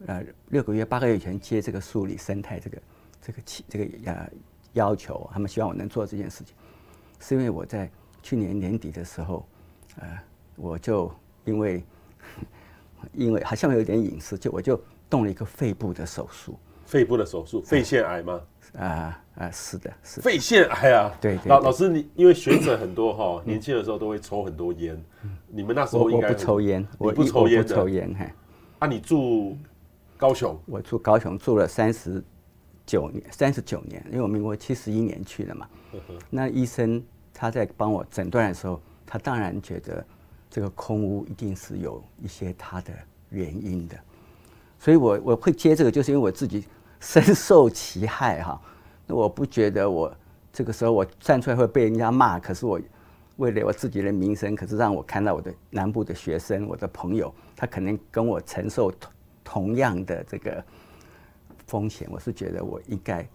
[0.07, 2.81] 呃六个月八个月以前接这个数理生态这个
[3.21, 4.31] 这个期这个呃
[4.71, 6.55] 要求，他们希望我能做这件事情，
[7.19, 7.91] 是因为我在
[8.23, 9.45] 去年年底的时候，
[9.97, 10.17] 呃，
[10.55, 11.11] 我就
[11.43, 11.83] 因为
[13.11, 16.57] 因为好像有点隐私，就我就动了一个肺部的手术。
[16.89, 18.41] 肺部的手术，肺腺癌吗？
[18.79, 21.11] 啊啊、是的，是的肺腺癌啊。
[21.21, 24.99] 对，老老师，你因为学者很多哈，年轻的时候都会抽很多烟。
[25.47, 28.15] 你们那时候应该我不抽烟，我不抽烟，不抽烟。
[28.17, 28.27] 嘿，
[28.79, 29.55] 啊，你住
[30.17, 30.59] 高雄？
[30.65, 32.23] 我住高雄住了三十
[32.87, 35.67] 九年，三十九年，因为我民国七十一年去的嘛。
[36.27, 40.03] 那医生他在帮我诊断的时候，他当然觉得
[40.49, 42.91] 这个空屋一定是有一些他的
[43.29, 43.95] 原因的，
[44.79, 46.65] 所以我我会接这个，就是因为我自己
[46.99, 48.61] 深受其害哈。
[49.05, 50.15] 那我不觉得我
[50.51, 52.79] 这个时候我站出来会被人家骂，可是我。
[53.37, 59.11] 为了我自己的名声，可是让我看到我的南部的学生，我的朋友，他可能跟我承受同
[59.45, 60.61] 同样的这个
[61.65, 62.05] 风险。
[62.11, 63.25] 我是觉得我应该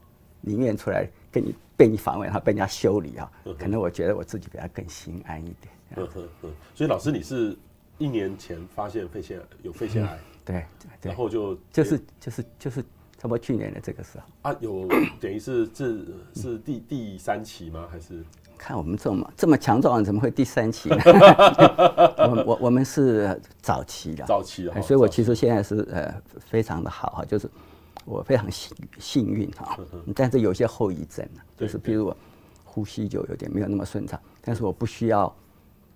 [0.42, 3.32] 宁愿出来跟你被你访问，然后被人家修理啊。
[3.58, 5.72] 可能我觉得我自己比他更心安一点。
[5.96, 6.52] 嗯嗯嗯。
[6.74, 7.56] 所以老师，你是
[7.96, 10.66] 一年前发现肺腺有肺腺癌，对，
[11.00, 12.84] 对，然后就就是就是就是
[13.24, 14.50] 差不多去年的这个时候。
[14.50, 14.86] 啊，有
[15.18, 15.96] 等于是这
[16.34, 17.88] 是第第三期吗？
[17.90, 18.22] 还是？
[18.58, 20.98] 看我们这么这么强壮，怎么会第三期呢？
[22.18, 27.48] 我我我们是早期的，早期的，所以我其实现在是呃非常的好哈，就是
[28.04, 29.78] 我非常幸幸运哈，
[30.14, 32.16] 但是有些后遗症，就是比如我
[32.62, 35.34] 呼吸就有点没有那么顺畅，但是我不需要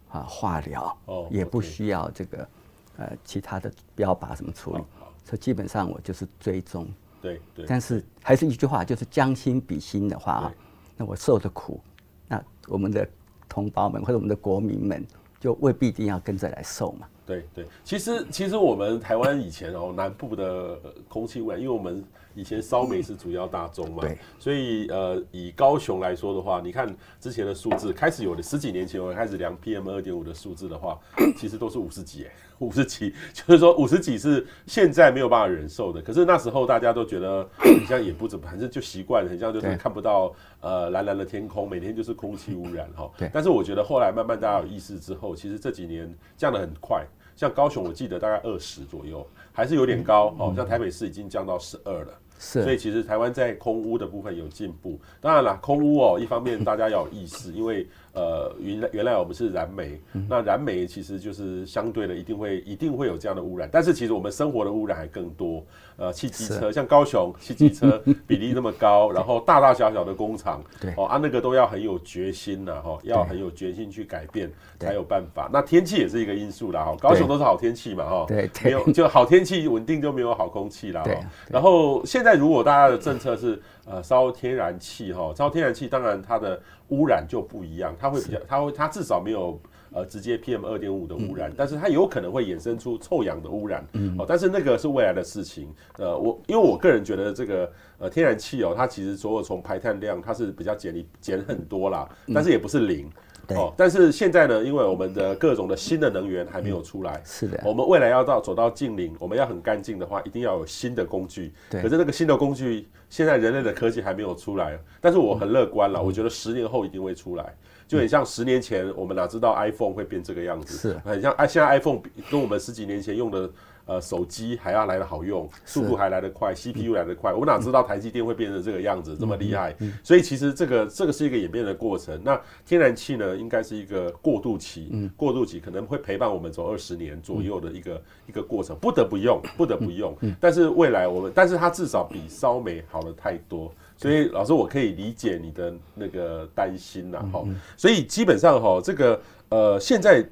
[0.09, 0.99] 啊化疗，
[1.31, 2.49] 也不需要这个
[2.97, 4.83] 呃其他的标靶什么处理，
[5.25, 6.89] 所以基本上我就是追踪，
[7.21, 10.55] 对对，但是还是一句话，就是将心比心的话啊，
[10.97, 11.81] 那我受的苦。
[12.29, 13.09] 那我们的
[13.49, 15.07] 同胞们或者我们的国民们，
[15.41, 17.07] 就未必一定要跟着来受嘛。
[17.27, 20.79] 对对，其实其实我们台湾以前哦， 南部的
[21.09, 22.03] 空气污染，因为我们
[22.35, 26.89] 以前烧煤是主要大宗嘛，对，所以呃，以高雄来说的话，你看
[27.21, 30.99] 之前的数字，开始有的十几年前我开始量 PM 二点五的数字的话，
[31.37, 32.33] 其实都是五十几哎。
[32.59, 36.01] 五十几， 就是说五十几是现在没有办法忍受的。
[36.03, 43.11] 可是那时候大家都觉得 好像也不怎么，反正就习惯了，很像就是看不到呃蓝蓝的天空，每天就是空气污染哈。
[43.17, 43.31] 对。
[43.33, 47.05] 但是我觉得后来慢慢大家有意识之后，其实这几年降得很快。
[47.37, 50.53] 像高雄，我记得大概二十左右，还是有点高哦。
[50.57, 52.13] 像台北市已经降到十二了。
[52.37, 54.99] 是，所以其实台湾在空污的部分有进步。
[55.21, 57.87] 当然了，空污哦，一方面大家要有意识，因为
[58.19, 63.69] 呃，原来原来我们是燃煤，那燃煤其实就是相对的一定会一定会有这样的污染。
[63.71, 65.65] 但是其实我们生活的污染还更多。
[65.97, 75.51] 呃，汽机车像高雄汽机车 比例那么高，然后大大小小的工厂，对哦啊，那个都要很有决心呐，哈，要很有决心去改变才有办法。
[75.53, 81.11] 那天气也是一个因素啦，哈，高雄都是好天气嘛，哈，对，没有就好天气稳定就没有好空气啦，哈。
[81.49, 89.61] 然后现在如果大家的政策是呃烧天然气，哈，烧天然气当然它的污染就不一样，它会比较，它会它至少没有。
[89.91, 95.73] 呃，直接 PM 二点五的污染，但是它有可能会衍生出臭氧的污染，嗯，哦，但是那个是未来的事情。
[95.97, 103.11] 呃，我因为我个人觉得这个呃天然气哦，它其实所有从排碳量它是比较减离减很多啦，但是也不是零。
[103.49, 103.57] 对。
[103.57, 107.61] 哦，但是现在呢，因为我们的各种的新的能源还没有出来，是的。
[107.65, 111.53] 我们未来要到走到近零，我们要很干净的话，一定要有新的工具。
[111.71, 111.83] 对。
[111.83, 117.57] 可是那个新的工具，现在人类的科技还没有出来，但是我很乐观了，我觉得十年后一定会出来。
[117.87, 120.77] 就很像十年前，我们哪知道 iPhone 会变这个样子？
[120.77, 121.99] 是，很像现在 iPhone
[122.31, 123.51] 跟我们十几年前用的
[123.89, 127.33] 呃手机还要来得好用，速度还来得快，CPU 来得快。
[127.33, 129.75] 我哪知道台积电会变成这个样子，这么厉害？
[130.05, 132.21] 所以其实这个这个是一个演变的过程。
[132.23, 140.15] 那天然气呢，应该是一个过渡期，过渡期可能会陪伴我们走二十年左右的一个一个过程，不得不用，不得不用。
[140.39, 143.73] 但是未来我们，但是它至少比烧煤好了太多。
[143.97, 147.43] 所以老师，我可以理解你的那个担心呐，哈。
[147.77, 150.25] 所以基本上哈，这个呃，现在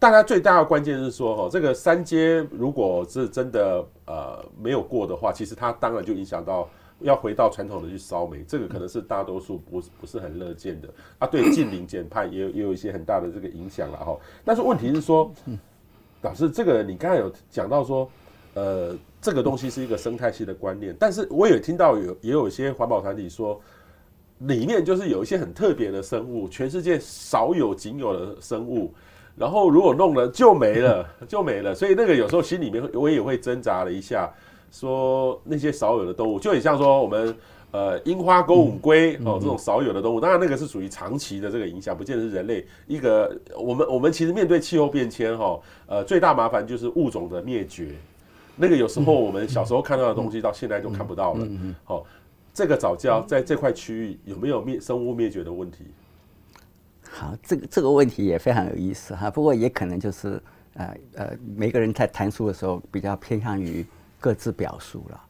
[0.00, 6.66] 大家最大的关键是说哈，这个三阶如果是真的呃没有过的话，其实它当然就影响到
[7.00, 11.26] 要回到传统的去烧煤，这个可能是大多数不不是很乐见的啊。
[11.26, 14.18] 对净零减碳也有也有一些很大的这个影响了哈。
[14.42, 15.30] 但是问题是说，
[16.22, 18.10] 老师，这个你刚才有讲到说，
[18.54, 18.96] 呃。
[19.22, 23.60] 这个东西是一个生态系的观念，但是我也听到有也有一些环保团体说，
[24.38, 28.94] 里面就是有一些很特别的生物，全世界少有仅有的生物，
[29.36, 31.74] 然后如果弄了就没了， 就没了。
[31.74, 34.30] 所以那个有时候心里面我也会挣扎了一下，
[34.70, 37.34] 说那些少有的动物，就很像说我们
[37.70, 47.88] 呃樱花钩吻龟哦这种少有的动物，当然那个是属于长期的这个影响，不见得是人类一个我们我们其实面对气候变迁哈，呃最大麻烦就是物种的灭绝。
[48.56, 51.48] 那个有时候我们小时候看到的东西，到现在都看不到了。
[51.82, 52.04] 好，
[52.52, 55.84] 这个早教在这块区域有没有灭生物灭绝的问题？
[57.10, 59.30] 好，这个这个问题也非常有意思哈。
[59.30, 60.40] 不过也可能就是
[60.74, 63.84] 呃呃，每个人在谈书的时候比较偏向于
[64.20, 65.20] 各自表述了。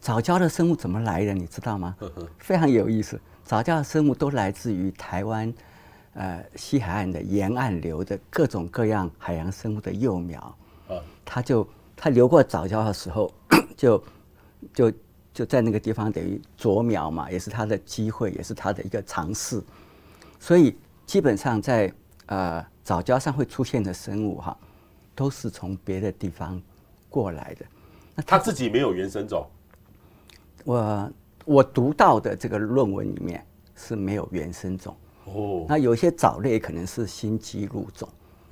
[0.00, 1.32] 早教的生物怎么来的？
[1.32, 1.96] 你知道吗？
[2.38, 3.18] 非常有意思。
[3.42, 5.52] 早教的生物都来自于台湾
[6.12, 10.56] 呃西海岸的沿岸流的各种各样海洋生物的幼苗。
[11.24, 11.66] 它就。
[11.96, 13.32] 它流过早教的时候，
[13.76, 14.04] 就
[14.74, 14.92] 就
[15.32, 19.62] 就在那个地方等于啄苗嘛，也是它的机会，也是它的一个尝试。
[20.40, 21.92] 所以基本上在
[22.26, 24.56] 呃早教上会出现的生物哈，
[25.14, 26.60] 都是从别的地方
[27.08, 27.66] 过来的。
[28.14, 29.46] 那它自己没有原生种？
[30.64, 31.12] 我
[31.44, 34.96] 我读到的这个论文里面是没有原生种。
[35.24, 35.66] 哦。
[35.68, 38.08] 那有些藻类可能是新纪录种。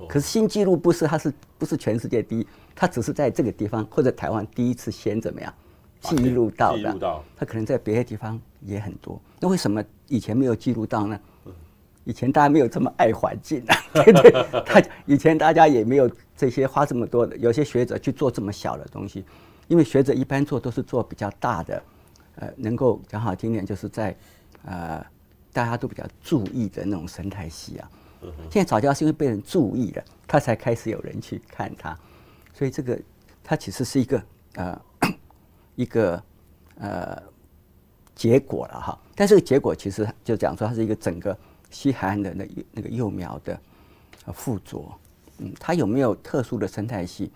[0.07, 2.47] 可是新纪录不是，它是不是全世界第一？
[2.75, 5.53] 它只是在这个地方或者台湾第一次先怎么样
[6.01, 7.23] 记录到的？
[7.37, 9.21] 它可能在别的地方也很多。
[9.39, 11.17] 那为什么以前没有记录到呢？
[12.05, 14.63] 以前大家没有这么爱环境啊， 对不对？
[14.65, 19.23] 他以前大家也没有这些花这么多的，有些学者去做这么小的东西，
[19.67, 21.83] 因为学者一般做都是做比较大的，
[22.35, 24.15] 呃，能够讲好听点，就是在
[24.65, 25.05] 呃
[25.51, 27.89] 大家都比较注意的那种生态系啊。
[28.49, 31.93] 现在藻礁是因为被人注意了，他才开始有人去看它，
[32.53, 32.97] 所以这个
[33.43, 34.23] 它其实是一个
[34.55, 34.81] 呃
[35.75, 36.23] 一个
[36.79, 37.21] 呃
[38.15, 38.97] 结果了哈。
[39.13, 41.37] 但这个结果其实就讲说它是一个整个
[41.73, 43.59] 西海岸的那那个幼苗的
[44.31, 44.89] 附着，
[45.39, 47.29] 嗯，它有没有特殊的生态系？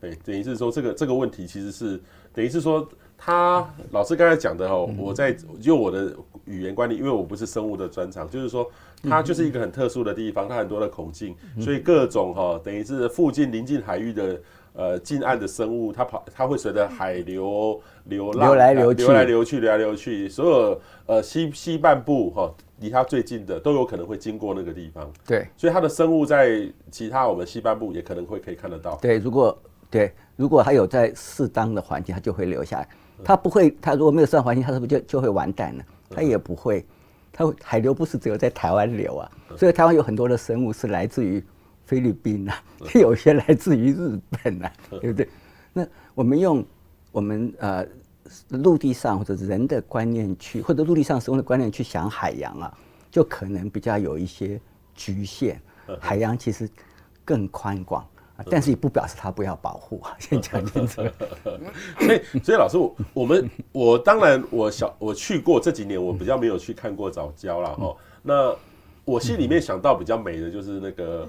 [0.00, 2.00] 对，等于是说这个这个问题其实是
[2.32, 2.88] 等于是说。
[3.24, 6.12] 他老师刚才讲的哦，我在用我的
[6.44, 8.68] 语言观念，因为我不是生物的专长，就是说
[9.04, 14.40] 它就是一个很特殊的地方，它很多的孔径，所以各种哈，等于是附近临近海域的
[14.72, 25.10] 呃近岸的生物，它跑它会随着海流流浪流来流去，流来流去，流来流去，所有呃西西半部哈离它最近的都有可能会经过那个地方。
[25.26, 28.96] 对，所以它的生物在其他我们西半部也可能会可以看得到。
[28.96, 29.56] 对，如果
[29.88, 32.88] 对如果它有在适当的环境，它就会留下来。
[33.24, 35.84] 它不会，它如果没有适当环境，它是不是就就会完蛋了？
[36.10, 36.84] 它也不会，
[37.32, 41.42] 它海流不是只有在台湾流啊，所以台湾有很多的生物是来自于
[41.84, 42.62] 菲律宾啊，
[42.94, 45.28] 有些来自于日本啊，对不对？
[45.72, 46.64] 那我们用
[47.12, 47.86] 我们呃
[48.48, 52.78] 陆地上或者人的观念去，或者陆地上生物的观念去想海洋啊，
[53.10, 54.60] 就可能比较有一些
[54.94, 55.60] 局限。
[56.00, 56.68] 海洋其实
[57.24, 58.06] 更宽广。
[58.50, 61.02] 但是也不表示他不要保护啊， 先讲清楚。
[62.00, 67.96] 所以，所以老师，我我们我当然我小我去过这几年，我比较没有去看过早教了哈。
[68.20, 68.52] 那
[69.04, 71.28] 我心里面想到比较美的就是那个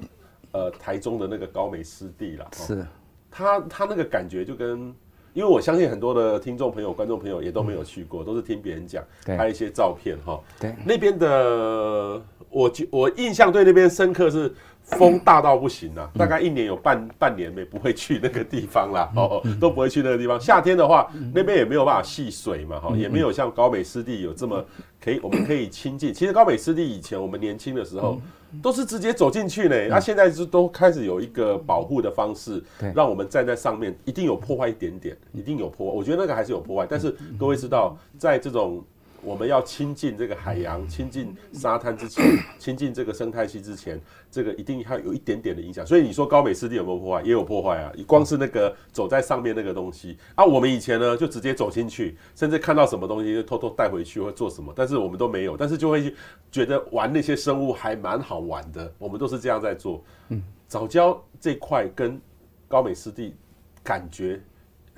[0.54, 2.50] 呃台中的那个高美湿地了。
[2.54, 2.84] 是，
[3.30, 4.96] 他他那个感觉就跟，
[5.34, 10.40] 因为我相信很多的听众朋友、观众朋友也都没有去过，都是听别人讲，拍一些照片哈。
[10.60, 14.54] 对，那边的我我我印象对那边深刻是
[14.84, 20.40] 风大到不行啊，大概一年有半半年没不会去那个地方啦，哦，都不会去那个地方。
[20.40, 24.64] 夏天的话，那边也没有办法戏水嘛，哈，也没有像高美湿地有这么
[25.02, 26.14] 可以，我们可以亲近。
[26.14, 28.22] 其实高美湿地以前我们年轻的时候
[28.62, 32.62] 都是直接走进去呢，那现在是都开始有一个保护的方式，
[32.94, 35.98] 让我们站在上面，一定有破坏一点点，一定有破坏。
[35.98, 38.84] 我觉得那个还是有破坏，但是各位知道，在这种。
[39.24, 42.24] 我们要亲近这个海洋，亲近沙滩之前，
[42.60, 44.00] 亲近这个生态系之前，
[44.30, 45.86] 这个一定要有一点点的影响。
[45.86, 47.24] 所以你说高美湿地有没有破坏？
[47.24, 47.92] 也有破坏啊！
[48.06, 56.14] 光是那个走在上面那个东西啊，我们以前呢就直接走进去，甚至看到什么东西就偷偷带回去或做什么，但是我们都没有，但是就会
[56.52, 58.94] 觉得玩那些生物还蛮好玩的。
[58.98, 60.04] 我们都是这样在做。
[60.30, 62.20] 嗯，早教这块跟
[62.68, 63.36] 高美湿地
[63.84, 64.42] 感觉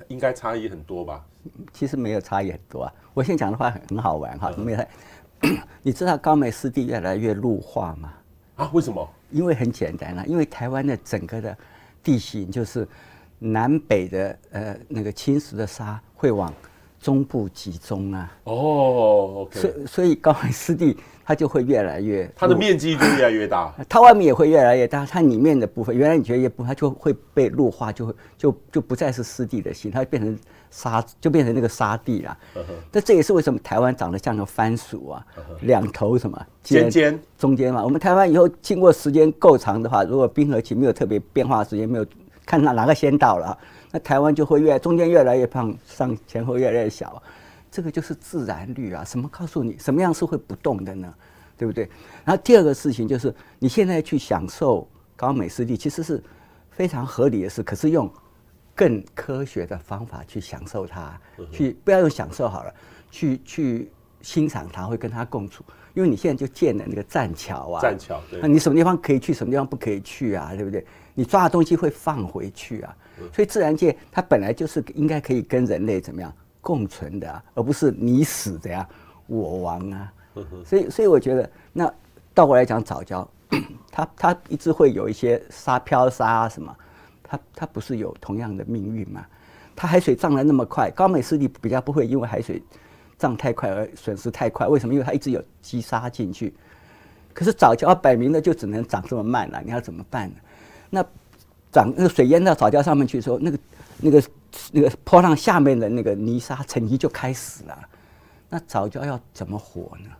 [0.08, 1.24] 应该差异很多吧？
[1.72, 2.92] 其实没有差异很多啊。
[3.16, 4.78] 我现在讲的话很很好玩哈，没有？
[5.82, 8.12] 你知道高美湿地越来越陆化吗？
[8.56, 9.08] 啊，为什么？
[9.30, 11.56] 因为很简单啊，因为台湾的整个的
[12.02, 12.86] 地形就是
[13.38, 16.52] 南北的呃那个侵蚀的沙会往
[17.06, 18.32] 中部集中啊。
[18.42, 19.60] 哦，OK。
[19.60, 23.72] 所以所以高美湿地它就会越来越，它的面积就越来越大。
[23.88, 30.36] 它外面也会越来越大，它里面的部分原来你觉得也不，它就会被陆化，就会就就不再是湿地的形，它会变成。
[30.68, 32.36] 沙就变成那个沙地了，
[32.92, 35.24] 那这也是为什么台湾长得像个番薯啊，
[35.60, 37.82] 两头什么尖尖中间嘛。
[37.82, 42.04] 我们台湾以后经过时间够长的话，如果冰河期没有特别变化的时间，没有
[42.44, 43.56] 看哪哪个先到了，
[43.90, 47.22] 那台湾就会越中间越来越胖，上前后越来越小。
[47.70, 51.14] 这个就是自然律啊，什么告诉你什么样是会不动的呢？
[51.56, 51.88] 对不对？
[52.24, 56.22] 然后第二个事情就是你现在去享受高美湿地，其实是
[56.70, 58.10] 非常合理的事，可是用。
[58.78, 61.18] 更科学的方法去享受它，
[61.50, 62.74] 去不要用享受好了，
[63.10, 65.64] 去去欣赏它，会跟它共处。
[65.94, 70.52] 因为你现在就建了那个栈桥啊，栈桥，对，那你什么地方可以去，什么地方不可以去啊？
[70.54, 70.84] 对不对？
[71.16, 72.96] 你抓的东西会放回去啊。
[73.32, 78.88] 所以自然界它本来就是应该可以跟人类怎么样共存的啊，而不是你死的呀，
[79.26, 80.12] 我亡啊。
[80.64, 81.92] 所以所以我觉得，那
[82.34, 83.26] 倒过来讲，藻礁，
[83.90, 86.76] 它它一直会有一些沙漂沙啊什么。
[87.22, 89.24] 它它不是有同样的命运吗？
[89.74, 92.62] 它海水涨得那么快，高美湿地比较不会因为海水
[93.18, 94.66] 涨太快而损失太快。
[94.66, 94.92] 为什么？
[94.92, 96.54] 因为它一直有积沙进去。
[97.32, 100.36] 可是藻礁摆明了就只能涨这么慢了，你要怎么办呢？
[100.90, 101.04] 那
[101.72, 103.58] 涨那个水淹到藻礁上面去的时候，那个
[104.00, 104.22] 那个
[104.72, 107.78] 那个坡浪下面的那个泥沙沉积就开始了。
[108.48, 110.10] 那藻礁要怎么活呢？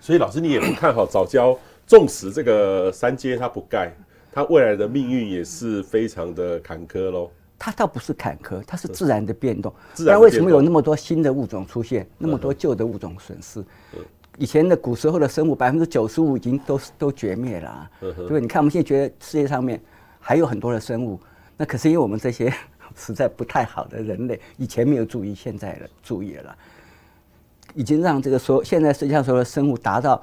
[0.00, 1.56] 所以老师你也不看好藻礁，
[1.86, 3.92] 纵使这个三阶它不盖。
[4.32, 7.30] 它未来的命运也是非常的坎坷喽。
[7.56, 9.72] 它倒不是坎坷，它是自然的变动。
[9.94, 13.64] 自然为什么有那么多新的物种出现，那么多旧的物种损失？
[14.36, 18.40] 以前的古时候的生物百分之九十五已经都都绝灭了啊，对不对？
[18.40, 19.80] 你看我们现在觉得世界上面
[20.26, 21.20] 还有很多的生物，
[21.54, 22.50] 那可是因为我们这些
[22.96, 26.56] 实在不太好的人类，以前没有注意，现在了注意了，
[27.74, 30.22] 已经让这个所现在世界上所有的生物达到。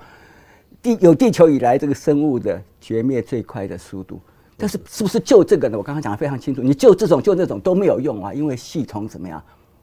[0.82, 4.20] 地有地球以来这个生物的绝灭最快的速度，
[4.58, 5.78] 但是是不是就这个呢？
[5.78, 9.40] 我刚刚讲的非常清楚，你就这种就那种都没有用啊，因为系统怎么样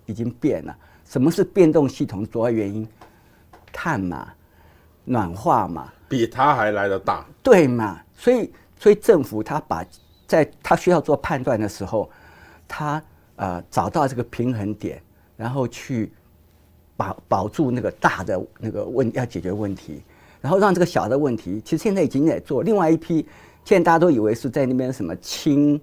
[0.07, 0.77] 已经变了。
[1.05, 2.85] 什么是变动系统主要原因？
[3.73, 4.33] 碳嘛，
[5.05, 8.01] 暖化嘛，比它还来得大，对嘛？
[8.17, 9.85] 所以所以政府它把
[10.29, 12.09] 在他需要做判断的时候，
[12.69, 13.03] 他
[13.35, 15.03] 呃找到这个平衡点，
[15.37, 16.13] 然后去
[16.97, 20.01] 保保住那个大的那个问要解决问题。
[20.41, 22.63] 然后让这个小的问题，其实现在已经在做。
[22.63, 23.27] 另外一批，
[23.65, 25.81] 现在大家都以为是在那边什么亲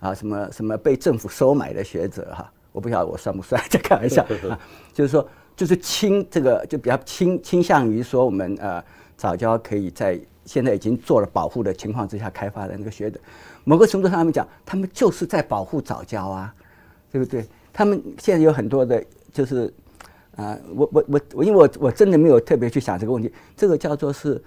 [0.00, 4.58] 啊，什么什么被政府收买的学者哈，我不晓得我算不算，在开玩笑啊。
[4.94, 8.82] 就是说，就是亲这个就比较倾倾向于说我们呃
[9.14, 13.20] 早教可以在现在已经做了保护的情况之下开发的那个学者，
[13.64, 16.54] 某个程度上他们讲，他们就是在保护早教啊，
[17.10, 17.46] 对不对？
[17.72, 19.72] 他们现在有很多的，就是。
[20.34, 23.30] 啊，我我我我，因为我我真的没有特别去想这个问题。
[23.54, 24.42] 这个叫做是，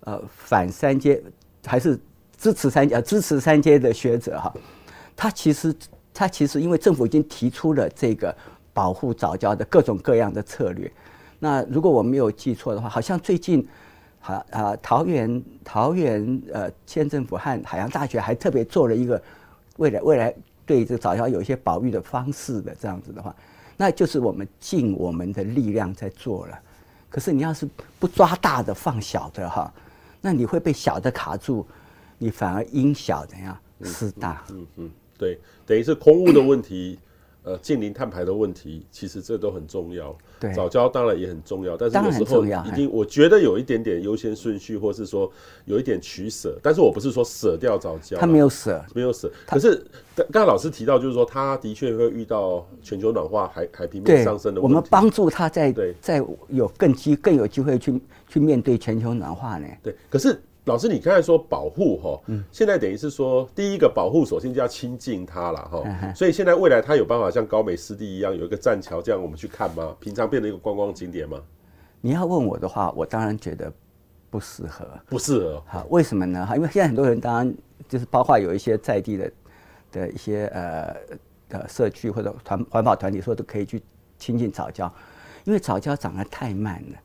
[0.00, 1.22] 呃，反三阶
[1.64, 1.96] 还是
[2.36, 3.00] 支持三呃？
[3.00, 4.52] 支持三阶的学者哈，
[5.14, 5.72] 他其实
[6.12, 8.36] 他其实因为政府已经提出了这个
[8.72, 10.90] 保护早教的各种各样的策略。
[11.38, 13.64] 那如果我没有记错的话，好像最近，
[14.28, 19.20] 啊啊，桃园桃园呃县政府和海洋大学还特别做了一个
[19.78, 20.34] 未来未来
[20.66, 23.34] 对这个藻礁有一些保育的方式的这样子的话。
[23.76, 26.58] 那就是我们尽我们的力量在做了，
[27.08, 27.66] 可是你要是
[27.98, 29.72] 不抓大的放小的哈，
[30.20, 31.66] 那你会被小的卡住，
[32.18, 34.44] 你反而因小怎样失大？
[34.50, 36.98] 嗯嗯，对，等于是空污的问题，
[37.48, 40.14] 呃，近邻碳排的问题，其实这都很重要。
[40.38, 45.32] 对，早教当然也很重要，但是有时候一定，我觉得有一点点优先顺序，或是说
[45.64, 46.58] 有一点取舍。
[46.62, 49.32] 但是我不是说舍掉早教，他没有舍，没有舍。
[49.46, 49.82] 可是
[50.14, 54.74] 刚刚老师提到，就是说他的确会遇到全球暖化、海海平面上升的问题。
[54.74, 59.66] 我们帮助他在在有更机更有机会去去面对全球暖化呢？
[59.82, 60.38] 对，可是。
[60.68, 62.20] 老师，你刚才说保护哈，
[62.52, 66.12] 现在等于是说，第一个保护，首先就要亲近它了哈。
[66.14, 69.96] 所以现在未来它有办法像高美湿地一样有一个栈桥这样我们去看吗？
[69.98, 71.40] 平常变成一个观光景点吗？
[72.02, 73.72] 你要问我的话，我当然觉得
[74.28, 75.64] 不适合，不适合。
[75.66, 76.44] 好，为什么呢？
[76.44, 77.54] 哈，因为现在很多人当然
[77.88, 79.32] 就是包括有一些在地的
[79.90, 80.94] 的一些呃
[81.48, 83.82] 的社区或者团环保团体说都可以去
[84.18, 84.90] 亲近藻礁，
[85.44, 86.98] 因为藻礁长得太慢了。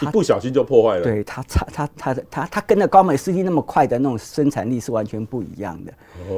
[0.00, 1.02] 一不小心就破坏了。
[1.02, 5.92] 对他，他他他的它，它跟那高美湿地那么快的那种生产力是完全不一样的。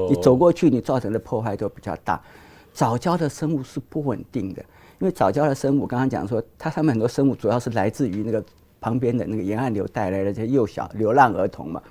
[0.08, 2.20] 你走过去，你造成的破坏都比较大。
[2.72, 4.62] 早教的生物是不稳定的，
[4.98, 8.42] 因为早教的生物，刚刚讲说，它上面很多生物主要是来自于那个
[8.80, 11.82] 旁边的那个沿岸流带来的这些幼小流浪儿童嘛。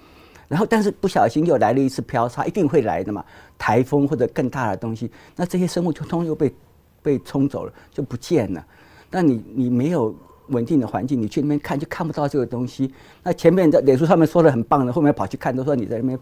[0.47, 3.23] 然后，但是不小心又来了一次漂沙，一定会来的嘛。
[3.57, 6.51] 台风或者更大的东西，那这些生物就通通又被
[7.03, 8.65] 被冲走了，就不见了。
[9.11, 10.15] 那你你没有。
[10.49, 12.93] 稳定的环境，你去那边看就看不到这个东西。
[13.23, 16.19] 那前面在脸书上面说的很棒的，后面跑去看都说你在那边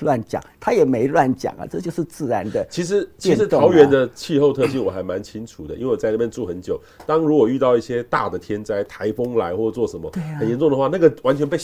[0.00, 2.66] 乱讲，他也没乱讲啊，这就是自然的。
[2.70, 6.80] 其实其实桃园的气候特性我还蛮清楚的，因为我在那边住很久。
[7.06, 11.58] 当如果遇到一些大的天灾，台风来或者做什么很严重的话，那个完全被。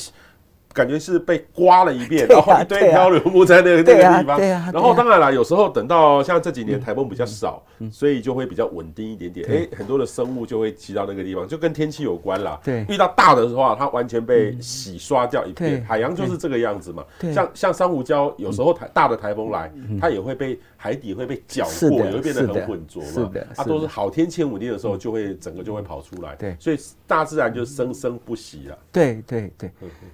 [0.73, 4.41] 感觉是被刮了一遍，然后一堆漂流木在那个那个地方。
[4.73, 9.49] 然后当然了，有时候等到像这几年台风比较少，所以就会比较稳定一点点。
[9.51, 12.61] 哎，很多的生物就会骑到那个地方，就跟天气有关啦。
[12.63, 15.85] 对，遇到大的话，它完全被洗刷掉一片。
[15.85, 17.05] 海洋就是这个样子嘛。
[17.33, 23.31] 像像珊瑚礁，有时候台大的台风来，它也会被海底会被搅过，也会变得很浑浊嘛。
[23.57, 26.37] 它都是好天气稳定的时候，就会整个就会跑出来。
[26.37, 28.79] 对，所以大自然就生生不息了。
[28.93, 29.71] 对对对，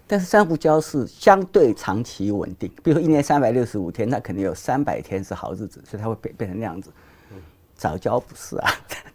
[0.07, 6.91] 但是珊瑚礁是相对长期稳定，比如说一年三百六十五天，那肯定有三百天是好日子，所以它会变变成那样子。
[7.75, 8.71] 早交不是啊，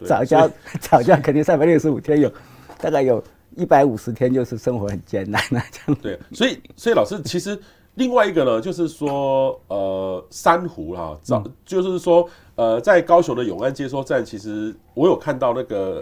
[0.06, 0.48] 早交
[0.80, 2.32] 早交肯定三百六十五天有，
[2.80, 3.24] 大概有
[3.56, 6.02] 一百五十天就是生活很艰难那这样。
[6.02, 7.60] 对，所以所以老师其实
[7.96, 16.00] 另外一个呢，就是说呃珊瑚哈，早就是说呃在高雄的永安接收站，其实我有看到那个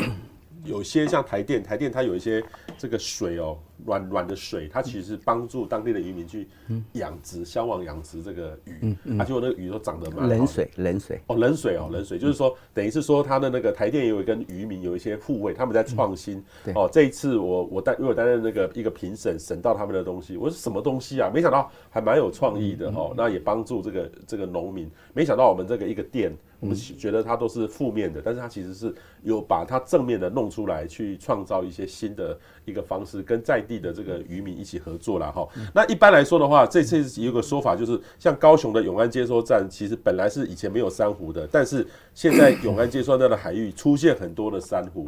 [0.64, 2.43] 有些像台电，台电它有一些
[2.78, 3.57] 这个水哦。
[3.86, 6.45] 软软的水，它其实是帮助当地的渔民去
[6.91, 10.28] 养殖、消亡养殖这个鱼，而且我那个鱼都长得蛮好。
[10.28, 16.43] 冷水，冷水哦，冷水哦，冷水，就是说，等于是说，它的那个台电也有跟渔民有一些互惠，他们在创新。
[16.76, 21.32] 哦，这一次我我担，因为我担任那个一个评审，审到他们的东西，我说什么东西啊？
[21.34, 24.91] 没想到还蛮有创意的哈，那也帮助这个这个农民。
[25.14, 28.93] 没想到我们这个一个店，我们觉得它都是负面的，但是它其实是
[29.24, 35.47] 有把它正面的弄出来，去创造一些新的一个方式，跟在地的这个渔民一起合作了哈。
[35.74, 45.07] 那一般来说的话，这次有个说法就是，像高雄的永安接收站，其实本来是以前没有珊瑚的，但是现在永安接收站的海域出现很多的珊瑚，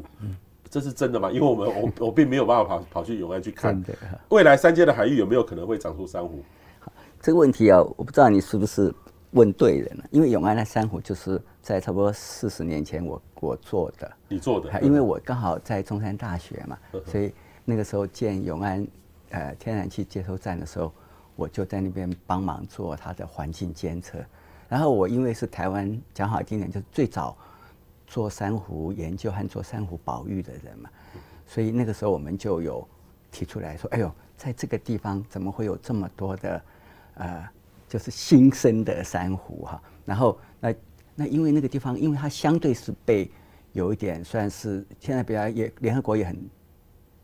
[0.70, 1.30] 这是真的吗？
[1.30, 3.84] 因为我们我我并没有办法跑跑去永安去看，
[4.30, 6.41] 未来三阶的海域有没有可能会长出珊瑚？
[7.20, 8.91] 这个问题啊，我不知道你是不是
[9.32, 17.34] 问对人了，因为永安的珊瑚就是在差不多四十年前我我做的，你做的，因为我刚好在中山大学嘛，所以。
[17.64, 18.86] 那个时候建永安
[19.30, 20.92] 呃天然气接收站的时候，
[21.36, 24.18] 我就在那边帮忙做它的环境监测。
[24.68, 27.38] 然后我因为是台湾讲好听点，就是最早
[28.08, 30.90] 做珊瑚研究和做珊瑚保育的人嘛，
[31.46, 32.86] 所以那个时候我们就有
[33.32, 36.62] 提出来说：“哎呦，在这个地方怎么会有这么多的
[37.14, 37.48] 呃，
[37.92, 40.74] 就是新生的珊瑚哈？”然后那
[41.16, 43.30] 那因为那个地方，因为它相对是被
[43.74, 46.50] 有一点算是现在比较也联合国也很。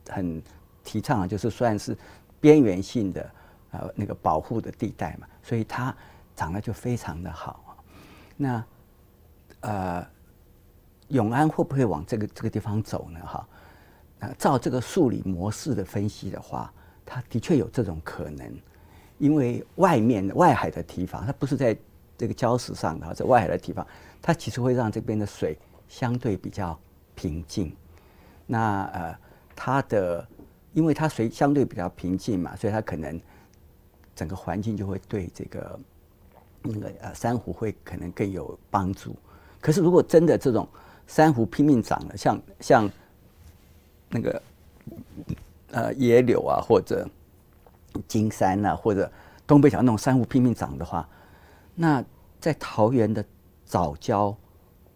[0.09, 0.41] 很
[0.86, 1.93] 提倡啊，就是算是
[2.39, 3.32] 边缘性的
[3.72, 5.93] 呃那个保护的地带嘛，所以它
[6.34, 7.84] 长得就非常的好。
[8.38, 8.63] 那
[9.59, 10.07] 呃
[11.09, 13.20] 永安会不会往这个这个地方走呢？
[13.20, 13.45] 哈，
[14.18, 16.74] 那照这个数理模式的分析的话，
[17.05, 18.57] 它的确有这种可能，
[19.18, 21.78] 因为外面外海的堤防，它不是在
[22.18, 23.86] 这个礁石上的，在外海的堤防，
[24.22, 25.57] 它其实会让这边的水
[25.88, 26.78] 相对比较
[27.15, 27.76] 平静。
[28.45, 29.15] 那呃。
[29.59, 30.24] 它的，
[30.72, 33.20] 因为它水相对比较平静嘛，所以它可能
[34.15, 35.80] 整个环境就会对这个
[36.61, 39.15] 那个呃珊瑚会可能更有帮助。
[39.59, 40.70] 可是如果真的这种
[41.07, 42.91] 珊瑚拼命长了，像像
[44.09, 44.41] 那个
[45.72, 47.09] 呃野柳啊，或者
[48.07, 49.11] 金山啊，或者
[49.45, 51.07] 东北角那种珊瑚拼命长的话，
[51.75, 52.03] 那
[52.39, 53.23] 在桃园的
[53.65, 54.35] 藻礁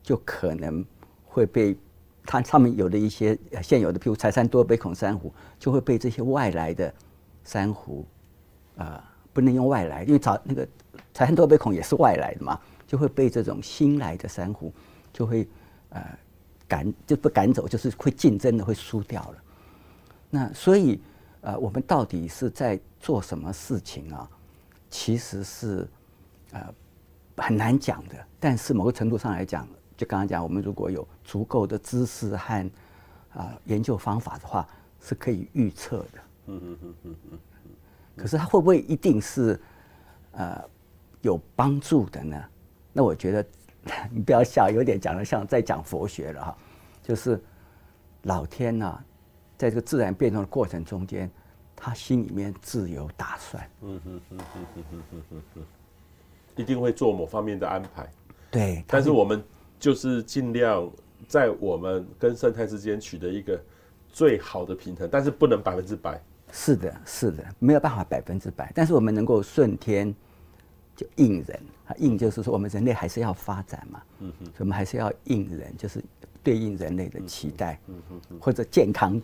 [0.03, 0.85] 就可能
[1.25, 1.77] 会被
[2.25, 6.93] 它上面有的一些现有的，譬如柴山多杯孔珊瑚，就会被这些外来的
[7.43, 8.05] 珊瑚
[8.77, 10.67] 啊、呃，不能用外来，因为早那个
[11.13, 14.71] 柴山多杯孔也是外来的嘛，就会被这种新来的珊瑚
[15.11, 15.47] 就会
[15.89, 16.03] 呃
[16.67, 19.37] 赶就不赶走，就是会竞争的会输掉了。
[20.29, 21.01] 那所以
[21.41, 24.29] 呃，我们到底是在做什么事情啊？
[24.89, 25.87] 其实是
[26.51, 26.73] 呃
[27.37, 29.67] 很难讲的，但是某个程度上来讲，
[29.97, 32.65] 就刚刚讲，我们如果有足够的知识和
[33.33, 34.67] 啊、呃、研究方法的话，
[34.99, 36.19] 是可以预测的。
[36.47, 37.39] 嗯嗯嗯嗯嗯。
[38.15, 39.59] 可是它会不会一定是
[40.33, 40.61] 呃
[41.21, 42.43] 有帮助的呢？
[42.93, 43.45] 那我觉得
[44.11, 46.57] 你不要笑，有点讲的像在讲佛学了哈。
[47.01, 47.41] 就是
[48.23, 49.05] 老天呐、啊，
[49.61, 51.29] 在这个自然变动的过程中间
[51.75, 55.63] 他心里面自有打算嗯嗯嗯嗯嗯嗯嗯嗯
[56.55, 58.11] 一定会做某方面的安排
[58.49, 59.43] 对但是我们
[59.79, 60.89] 就是尽量
[61.27, 63.61] 在我们跟生态之间取得一个
[64.11, 66.19] 最好的平衡但是不能百分之百。
[66.51, 70.13] 是的是的没有办法百分之百但是我们能够顺天
[70.95, 71.59] 就应人
[71.97, 76.03] 应就是说我们人类还是要发展嘛嗯哼所以我们还是要应人就是
[76.43, 79.21] 对应人类的期待，嗯哼，或者健康。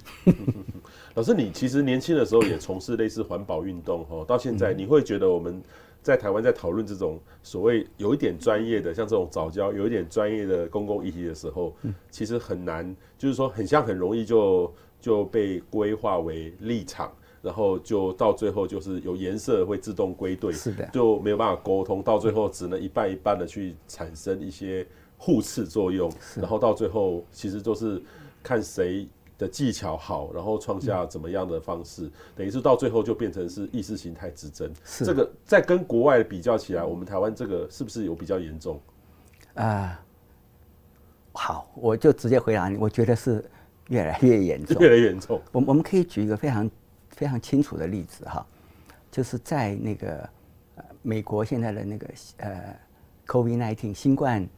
[1.16, 5.62] 老师，你其实年轻的时候也从事类似环保运动哦，到现在你会觉得我们。
[6.00, 11.76] 在台湾，在讨论这种所谓有一点专业的，像这种早教有一点专业的公共议题的时候，
[12.10, 17.12] 其实很难，就是说很像很容易就就被规划为立场，
[17.42, 24.88] 然后就到最后就是有颜色会自动归队，是的，就没有办法沟通，到最后只能一半一半的去产生一些
[25.18, 28.02] 互斥作用，然后到最后其实都是
[28.42, 29.08] 看谁。
[29.40, 34.74] 的技巧好，然后创下怎么样的方式，嗯、等于是到最后就变成是意识形态之争。
[34.84, 38.82] 是这个在跟国外比较起来，我们台湾这个是不是有比较严重？
[39.54, 39.98] 啊、呃，
[41.34, 43.46] 好，我就直接回答你，我觉得是
[43.90, 45.40] 越来越严重， 越来越严重。
[45.52, 46.72] 我我们可以举一个非常
[47.12, 48.44] 非常清楚的例子哈，
[49.12, 50.28] 就是在那个
[50.78, 52.08] 呃美国现在的那个
[52.38, 52.76] 呃
[53.28, 54.50] COVID-19 新冠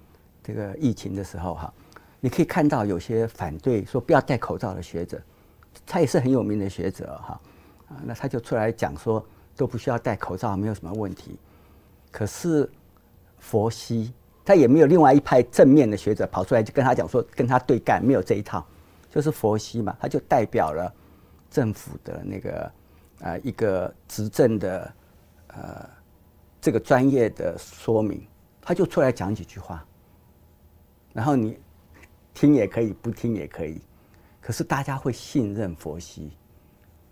[0.50, 1.74] 这个疫情的时候哈。
[2.22, 5.22] 你可以看到有些反对说不要戴口罩的学者，
[5.86, 7.40] 他也是很有名的学者哈，
[7.88, 9.26] 啊，那他就出来讲说
[9.56, 11.40] 都不需要戴口罩，没有什么问题。
[12.12, 12.70] 可是
[13.38, 18.66] 佛系他也没有另外一派正面的学者跑出来就跟他讲说跟他对干，没有这一套，
[19.10, 20.94] 就是佛系嘛，他就代表了
[21.50, 22.72] 政府的那个
[23.22, 24.94] 啊一个执政的
[25.48, 25.90] 呃
[26.60, 28.28] 这个专业的说明，
[28.62, 29.86] 他就出来讲几句话，
[31.14, 31.58] 然后你。
[32.32, 33.82] 听也可以，不听也可以，
[34.40, 36.32] 可是大家会信任佛系，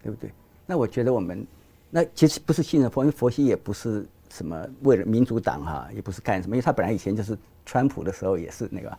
[0.02, 0.32] 对不对？
[0.66, 1.46] 那我觉得我们
[1.90, 8.98] 那其实不是信任佛，因为佛系也不是什么为了民主党哈，也不是干什么，因为他本来以前就是川普的时候也是那个，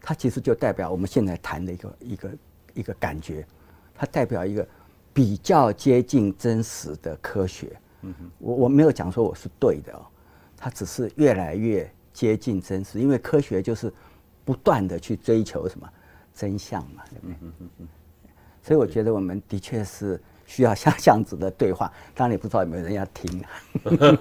[0.00, 2.30] 他其实就代表我们现在谈的一个一个
[2.74, 3.46] 一个感觉，
[3.94, 4.66] 他代表一个
[5.12, 7.78] 比较接近真实的科学。
[8.00, 10.04] 嗯哼，我我没有讲说我是对的哦，
[10.56, 13.92] 他只是越来越接近真实，因为科学就是。
[14.48, 15.86] 不断的去追求什么
[16.32, 17.34] 真相嘛，对不对？
[17.42, 17.88] 嗯嗯嗯。
[18.62, 23.44] 所以我觉得我们的确是需要像这样子的对话，当然也不知道有没有人要听。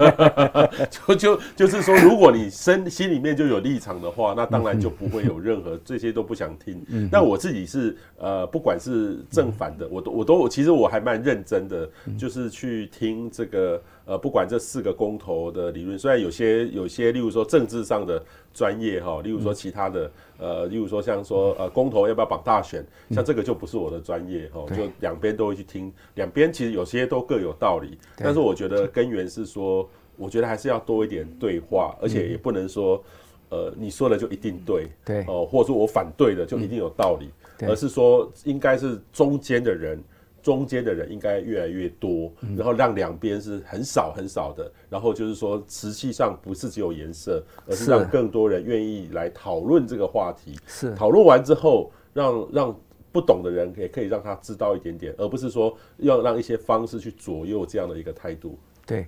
[0.91, 6.85] 就就就是说，如果你身心里面就有立场的话，那当然就不会有任何这些都不想听。
[7.09, 13.81] 那我自己是呃，不管是正反的，我都我都其实我还蛮认真的，就是去听这个。
[14.07, 29.85] 呃，不管这四个公投的理论，虽然有些有些，例如说政治上的专业哈，例如说其他的，呃，例如说像说呃公投要不要绑大选，像这个就不是我的专业哈，就两边都会去听，两边其实有些都各有道理，但是我觉得根源是说，
[30.15, 33.03] 我觉得还是要多一点对话，而且也不能说，
[33.49, 37.29] 呃，你说的就一定对，对，哦，或者说我反对的就一定有道理，
[37.67, 40.01] 而是说应该是中间的人。
[40.47, 50.57] 中间的人应该越来越多，然后让两边是很少很少的，然后就是说，实际上不是只有颜色，而是让更多人愿意来讨论这个话题。
[50.65, 52.79] 是讨论完之后，让让
[53.11, 58.57] 不懂的人也可以让他知道一点点，而不是说要让一些方式去左右这样的一个态度。
[58.85, 59.05] 对，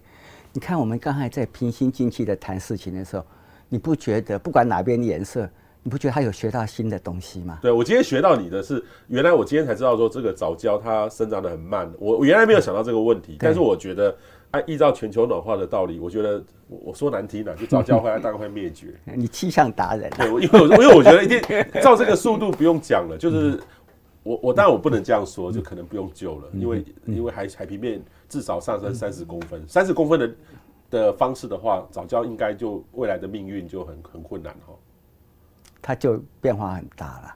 [0.52, 3.26] 你看我们刚才在平心静气的谈事情的时候，
[3.70, 5.50] 你不觉得不管哪边的颜色？
[5.90, 7.58] 你不觉得他有学到新的东西吗？
[7.64, 13.38] 对，我今天学到你的是，原来我今天才知道说这个藻礁它生长的很慢，我我原来没有想到这个问题。
[13.40, 14.16] 但是我觉得
[14.52, 18.94] 按依照全球暖化的道理，我觉得我我说难听了，就藻礁会 大概会灭绝。
[19.18, 21.42] 你气象达人，对，因为因为我觉得一定
[21.82, 23.60] 照这个速度不用讲了，就是
[24.22, 30.32] 我我当然我不能这样说，就可能不用救了，因为因为海海平面至少上升三十公分，三十公分的
[30.92, 34.76] 的方式的话，藻礁应该就未来的命运就很很困难哈。
[35.82, 37.36] 它就变化很大了。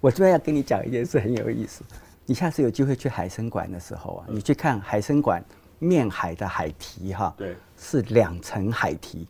[0.00, 1.82] 我这边要跟你讲一件事，很有意思。
[2.24, 5.42] 你下次有机会去海参馆的时候啊，你去看海参馆
[5.78, 9.26] 面海的海堤哈，对，是两层海堤。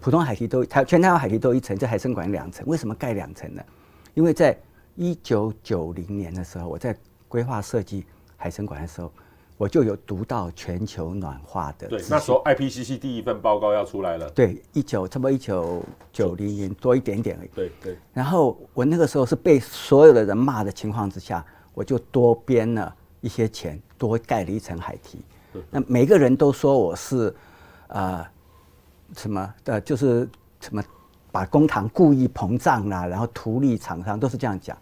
[0.00, 3.62] 普通海堤都台全台湾海堤都一层，这海参馆两层，为什么盖两层呢？
[4.14, 4.56] 因为在
[4.94, 6.94] 一九九零年的时候，我在
[7.26, 8.04] 规划设计
[8.36, 9.10] 海参馆的时候，
[9.62, 11.86] 我就有读到全球暖化的。
[11.86, 14.28] 对，那时候 IPCC 第一份报告要出来了。
[14.30, 15.80] 对，一九差不多一九
[16.12, 17.50] 九零年多一点点而已。
[17.54, 17.96] 对对。
[18.12, 25.20] 然后我那个时候是被所有的人骂的情况之下，我就多编了一些钱，多盖了一层海堤。
[25.70, 27.32] 那每个人都说我是，
[27.86, 28.26] 呃，
[29.16, 30.28] 什么的，就是
[30.60, 30.82] 什么。
[31.30, 34.76] 把公帑故意膨胀啦，然后图利厂商，都是这样讲。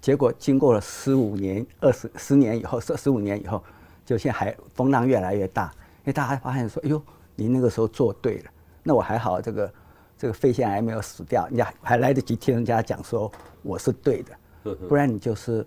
[0.00, 3.62] 结果经过了十五年、二十十年以后，十十五年以后，
[4.04, 5.66] 就现在还风浪越来越大，
[5.98, 7.02] 因为大家发现说：“哎呦，
[7.36, 8.50] 你那个时候做对了。”
[8.82, 9.74] 那我还好，这个
[10.16, 13.30] 这个肺腺癌没有死掉，人家还来得及听人家讲说
[13.62, 15.66] 我是对的，不然你就是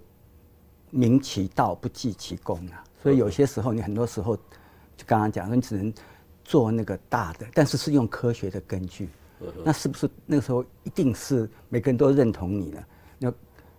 [0.89, 2.83] 明其道不计其功啊。
[3.01, 5.93] 所以有些时候，你很多时候就刚刚讲说，你只能
[6.43, 9.09] 做那个大的，但是是用科学的根据。
[9.63, 12.83] 那是不是那个时候一定是每个人都认同你呢？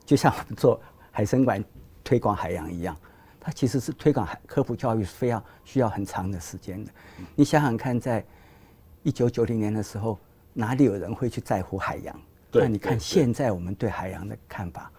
[0.05, 0.81] 那就像我们做
[1.11, 1.65] 海参馆
[2.03, 2.97] 推广海洋一样，
[3.41, 6.91] 它其实是推广海科普教育是非要需要很长的时间的。
[7.35, 8.25] 你想想看，在
[9.03, 10.19] 一九九零年的时候，
[10.53, 12.21] 哪里有人会去在乎海洋？
[12.53, 14.91] 那你看现在我们对海洋的看法，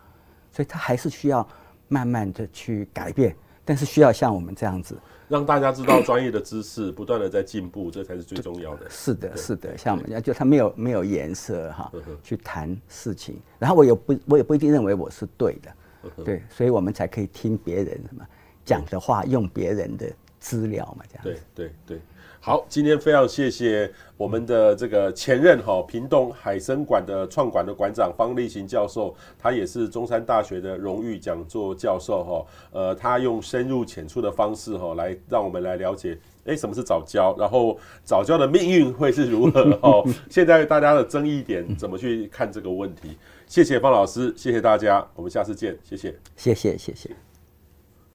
[0.51, 1.47] 所以它还是需要
[1.87, 4.99] 慢慢的去改变，但是需要像我们这样子。
[5.27, 8.89] 让大家知道专业的知识不断的在进步， 这才是最重要的。
[8.89, 11.91] 是的，是的，像我们家就他没有没有颜色哈，
[12.23, 13.39] 去谈事情。
[13.59, 18.25] 然后我也不我也不一定认为我是对的，对，所以我们才可以听别人什么
[18.63, 21.23] 讲的话，用别人的资料嘛，这样。
[21.23, 22.01] 对对对。
[22.45, 32.45] 好，今天非常谢谢我们的这个前任哈屏东海生馆的创馆的馆长方立行教授，他也是中山大学的荣誉讲座教授哈。
[32.71, 36.15] 呃，他用深入浅出的方式哈，来让我们来了解，
[36.45, 40.07] 哎，什么是早教，然后早教的命运会是如何哦？
[40.29, 43.17] 现在大家的争议点怎么去看这个问题？
[43.47, 47.09] 谢谢方老师，谢谢大家，我们下次见，谢谢，谢谢，谢谢。